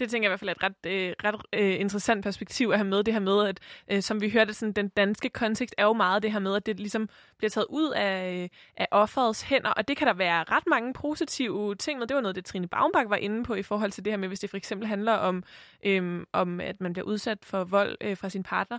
[0.00, 2.78] Det tænker jeg i hvert fald er et ret, øh, ret øh, interessant perspektiv at
[2.78, 3.60] have med det her med, at
[3.90, 6.66] øh, som vi hørte, sådan, den danske kontekst er jo meget det her med, at
[6.66, 7.08] det ligesom
[7.38, 10.92] bliver taget ud af, øh, af offerets hænder, og det kan der være ret mange
[10.92, 12.06] positive ting med.
[12.06, 14.28] Det var noget, det Trine Baumbach var inde på i forhold til det her med,
[14.28, 15.44] hvis det for eksempel handler om,
[15.86, 18.78] øh, om at man bliver udsat for vold øh, fra sin partner,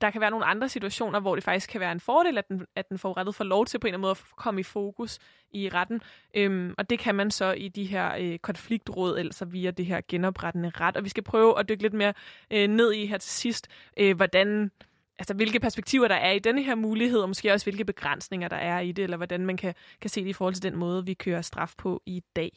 [0.00, 2.66] der kan være nogle andre situationer, hvor det faktisk kan være en fordel, at den,
[2.76, 5.18] at den forurettet får lov til på en eller anden måde at komme i fokus
[5.52, 6.00] i retten.
[6.36, 10.00] Øhm, og det kan man så i de her øh, konfliktråd, altså via det her
[10.08, 10.96] genoprettende ret.
[10.96, 12.12] Og vi skal prøve at dykke lidt mere
[12.50, 14.70] øh, ned i her til sidst, øh, hvordan,
[15.18, 18.56] altså hvilke perspektiver der er i denne her mulighed, og måske også hvilke begrænsninger der
[18.56, 21.06] er i det, eller hvordan man kan, kan se det i forhold til den måde,
[21.06, 22.50] vi kører straf på i dag.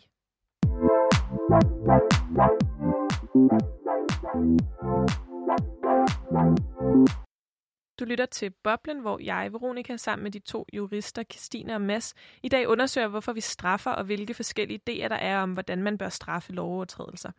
[8.00, 12.14] Du lytter til Boblen, hvor jeg, Veronika, sammen med de to jurister, Christine og Mads,
[12.44, 15.98] i dag undersøger, hvorfor vi straffer og hvilke forskellige idéer der er om, hvordan man
[15.98, 17.32] bør straffe lovovertrædelser.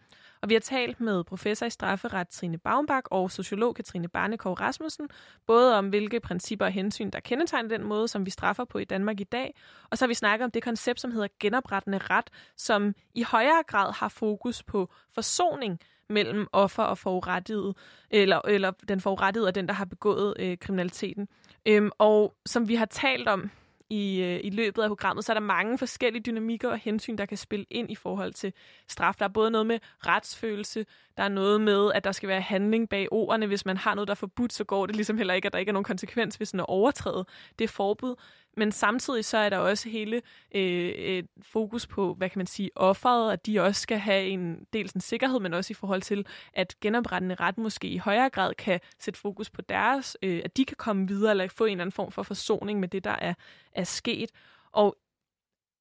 [0.42, 5.08] Og vi har talt med professor i strafferet Trine Baumbach og sociolog Katrine Barnekov Rasmussen,
[5.46, 8.84] både om hvilke principper og hensyn, der kendetegner den måde, som vi straffer på i
[8.84, 9.54] Danmark i dag,
[9.90, 13.62] og så har vi snakket om det koncept, som hedder genoprettende ret, som i højere
[13.66, 15.80] grad har fokus på forsoning,
[16.10, 17.74] mellem offer og forurettede,
[18.10, 21.28] eller, eller den forurettede og den, der har begået øh, kriminaliteten.
[21.66, 23.50] Øhm, og som vi har talt om
[23.90, 27.26] i, øh, i løbet af programmet, så er der mange forskellige dynamikker og hensyn, der
[27.26, 28.52] kan spille ind i forhold til
[28.88, 29.14] straf.
[29.18, 30.86] Der er både noget med retsfølelse,
[31.16, 33.46] der er noget med, at der skal være handling bag ordene.
[33.46, 35.58] Hvis man har noget, der er forbudt, så går det ligesom heller ikke, at der
[35.58, 37.28] ikke er nogen konsekvens, hvis den er overtrædet.
[37.58, 38.14] Det er forbud.
[38.58, 40.22] Men samtidig så er der også hele
[40.54, 44.66] øh, et fokus på, hvad kan man sige, offeret, at de også skal have en
[44.72, 48.54] dels en sikkerhed, men også i forhold til, at genoprettende ret måske i højere grad
[48.54, 51.82] kan sætte fokus på deres, øh, at de kan komme videre eller få en eller
[51.82, 53.34] anden form for forsoning med det, der er,
[53.72, 54.30] er sket.
[54.72, 54.96] Og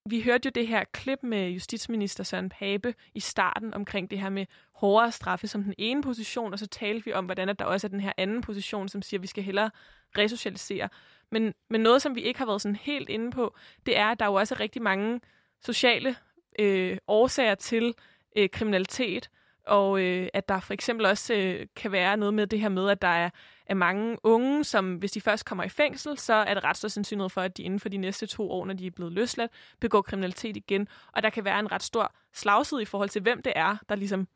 [0.10, 4.30] vi hørte jo det her klip med justitsminister Søren Pape i starten omkring det her
[4.30, 7.66] med hårdere straffe som den ene position, og så talte vi om, hvordan at der
[7.66, 9.72] også er den her anden position, som siger, at vi skal hellere
[10.18, 10.90] resocialisere.
[11.32, 13.56] Men, men noget, som vi ikke har været sådan helt inde på,
[13.86, 15.22] det er, at der jo også er rigtig mange
[15.62, 16.16] sociale
[16.60, 17.94] øh, årsager til
[18.36, 19.30] øh, kriminalitet,
[19.68, 22.90] og øh, at der for eksempel også øh, kan være noget med det her med,
[22.90, 23.30] at der er,
[23.66, 26.88] er mange unge, som hvis de først kommer i fængsel, så er det ret stor
[26.88, 29.52] sandsynlighed for, at de inden for de næste to år, når de er blevet løsladt,
[29.80, 30.88] begår kriminalitet igen.
[31.12, 33.96] Og der kan være en ret stor slagside i forhold til, hvem det er, der
[33.96, 34.28] ligesom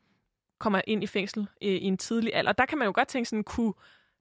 [0.59, 2.51] kommer ind i fængsel øh, i en tidlig alder.
[2.51, 3.73] Der kan man jo godt tænke sådan, kunne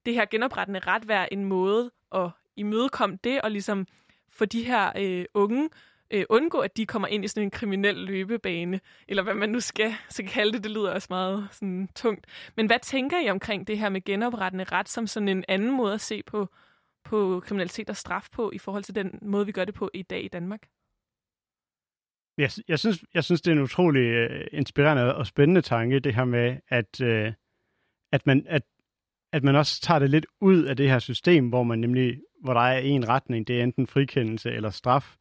[0.07, 2.31] det her genoprettende ret være en måde at
[2.61, 3.87] imødekomme det, og ligesom
[4.31, 5.69] få de her øh, unge
[6.11, 9.61] øh, undgå, at de kommer ind i sådan en kriminel løbebane, eller hvad man nu
[9.61, 12.27] skal, så kalde det, det lyder også meget sådan, tungt.
[12.57, 15.95] Men hvad tænker I omkring det her med genoprettende ret som sådan en anden måde
[15.95, 16.49] at se på,
[17.05, 20.03] på kriminalitet og straf på, i forhold til den måde, vi gør det på i
[20.03, 20.69] dag i Danmark?
[22.39, 26.15] Jeg, jeg, synes, jeg synes, det er en utrolig uh, inspirerende og spændende tanke, det
[26.15, 27.33] her med, at, uh,
[28.13, 28.63] at, man, at,
[29.33, 32.55] at man også tager det lidt ud af det her system, hvor man nemlig, hvor
[32.55, 35.17] der er en retning, det er enten frikendelse eller straf,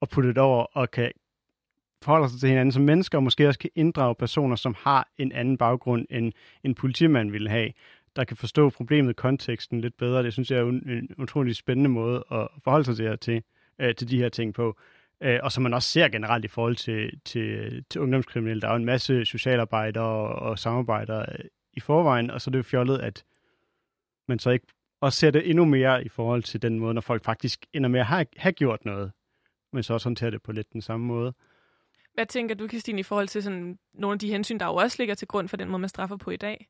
[0.00, 1.12] og putte det over og kan
[2.02, 5.32] forholde sig til hinanden som mennesker, og måske også kan inddrage personer, som har en
[5.32, 6.32] anden baggrund, end
[6.64, 7.72] en politimand ville have,
[8.16, 10.22] der kan forstå problemet, konteksten lidt bedre.
[10.22, 13.42] Det synes jeg er en utrolig spændende måde at forholde sig til, til,
[13.78, 14.78] øh, til de her ting på.
[15.22, 18.60] Øh, og som man også ser generelt i forhold til, til, til ungdomskriminelle.
[18.60, 22.58] Der er jo en masse socialarbejdere og, og øh, i forvejen, og så er det
[22.58, 23.24] jo fjollet, at
[24.30, 24.66] man så ikke
[25.10, 28.06] ser det endnu mere i forhold til den måde, når folk faktisk ender med at
[28.06, 29.12] have, have gjort noget
[29.72, 31.34] men så også håndtere det på lidt den samme måde.
[32.14, 34.96] Hvad tænker du, Christine, i forhold til sådan nogle af de hensyn, der jo også
[34.98, 36.68] ligger til grund for den måde, man straffer på i dag?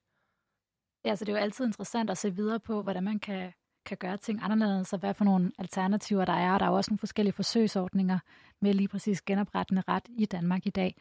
[1.04, 3.52] Ja, så det er jo altid interessant at se videre på, hvordan man kan,
[3.86, 6.58] kan gøre ting anderledes, og hvad for nogle alternativer der er.
[6.58, 8.18] Der er jo også nogle forskellige forsøgsordninger
[8.60, 10.94] med lige præcis genoprettende ret i Danmark i dag.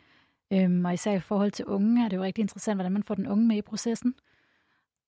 [0.54, 3.16] Øhm, og især i forhold til unge er det jo rigtig interessant, hvordan man får
[3.16, 4.16] den unge med i processen.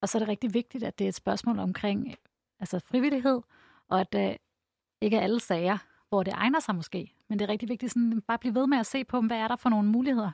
[0.02, 2.14] Og så er det rigtig vigtigt, at det er et spørgsmål omkring
[2.60, 3.40] altså frivillighed,
[3.88, 4.36] og at det
[5.00, 5.78] ikke er alle sager,
[6.08, 7.14] hvor det egner sig måske.
[7.28, 9.48] Men det er rigtig vigtigt sådan, bare blive ved med at se på, hvad er
[9.48, 10.30] der for nogle muligheder.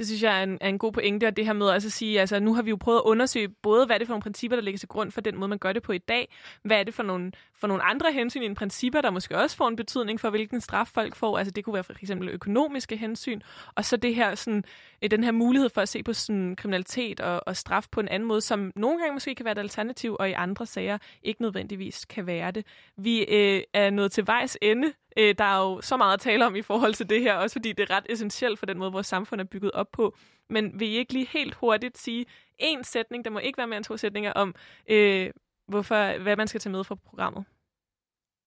[0.00, 1.92] Det synes jeg er en, er en god pointe, og det her med også at
[1.92, 4.22] sige, altså nu har vi jo prøvet at undersøge både, hvad er det for nogle
[4.22, 6.32] principper, der ligger til grund for den måde, man gør det på i dag,
[6.62, 9.68] hvad er det for nogle, for nogle andre hensyn end principper, der måske også får
[9.68, 13.40] en betydning for, hvilken straf folk får, altså det kunne være for eksempel økonomiske hensyn,
[13.74, 14.64] og så det her, sådan,
[15.02, 18.08] øh, den her mulighed for at se på sådan, kriminalitet og, og straf på en
[18.08, 21.42] anden måde, som nogle gange måske kan være et alternativ, og i andre sager ikke
[21.42, 22.66] nødvendigvis kan være det.
[22.96, 26.46] Vi øh, er nået til vejs ende Øh, der er jo så meget at tale
[26.46, 28.92] om i forhold til det her, også fordi det er ret essentielt for den måde,
[28.92, 30.16] vores samfund er bygget op på.
[30.50, 32.26] Men vil I ikke lige helt hurtigt sige
[32.58, 34.54] en sætning, der må ikke være mere end to sætninger, om
[34.90, 35.30] øh,
[35.68, 37.44] hvorfor, hvad man skal tage med fra programmet?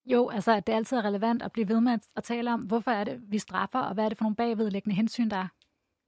[0.06, 3.04] Jo, altså det er altid relevant at blive ved med at tale om, hvorfor er
[3.04, 5.48] det, vi straffer, og hvad er det for nogle bagvedlæggende hensyn, der er.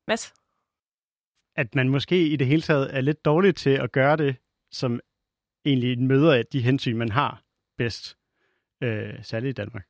[0.08, 0.34] Mads?
[1.56, 4.36] At man måske i det hele taget er lidt dårlig til at gøre det,
[4.72, 5.00] som
[5.66, 7.44] egentlig møder af de hensyn, man har
[7.78, 8.18] bedst,
[8.84, 9.86] øh, særligt i Danmark.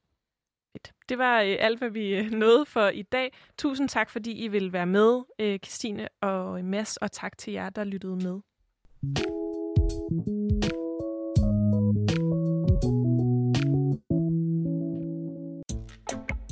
[1.10, 3.34] Det var øh, alt, hvad vi øh, nåede for i dag.
[3.58, 7.54] Tusind tak, fordi I ville være med, øh, Christine og øh, Mads, og tak til
[7.54, 8.40] jer, der lyttede med.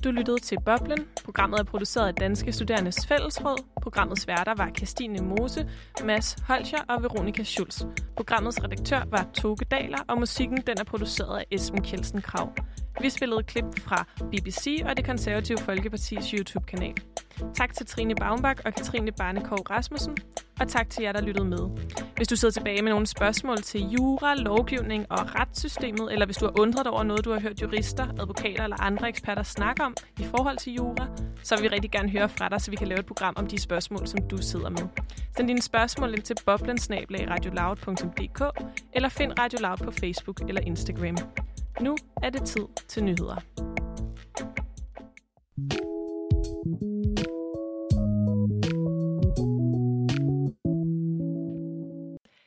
[0.04, 1.08] Du lyttede til Boblen.
[1.26, 3.58] Programmet er produceret af Danske Studerendes Fællesråd.
[3.82, 5.70] Programmets værter var Christine Mose,
[6.04, 7.82] Mads Holcher og Veronika Schulz.
[8.16, 12.54] Programmets redaktør var Toge Daler, og musikken den er produceret af Esben Kjelsen Krav.
[13.02, 16.94] Vi spillede klip fra BBC og det konservative Folkepartis YouTube-kanal.
[17.56, 20.18] Tak til Trine Baumbach og Katrine Barnekov Rasmussen,
[20.60, 21.70] og tak til jer, der lyttede med.
[22.16, 26.46] Hvis du sidder tilbage med nogle spørgsmål til jura, lovgivning og retssystemet, eller hvis du
[26.46, 30.24] har undret over noget, du har hørt jurister, advokater eller andre eksperter snakke om i
[30.24, 31.08] forhold til jura,
[31.44, 33.48] så vil vi rigtig gerne høre fra dig, så vi kan lave et program om
[33.48, 34.88] de spørgsmål, som du sidder med.
[35.38, 38.42] Send dine spørgsmål ind til boblensnablag.radioloud.dk
[38.94, 41.18] eller find Radio Loud på Facebook eller Instagram.
[41.82, 43.36] Nu er det tid til nyheder.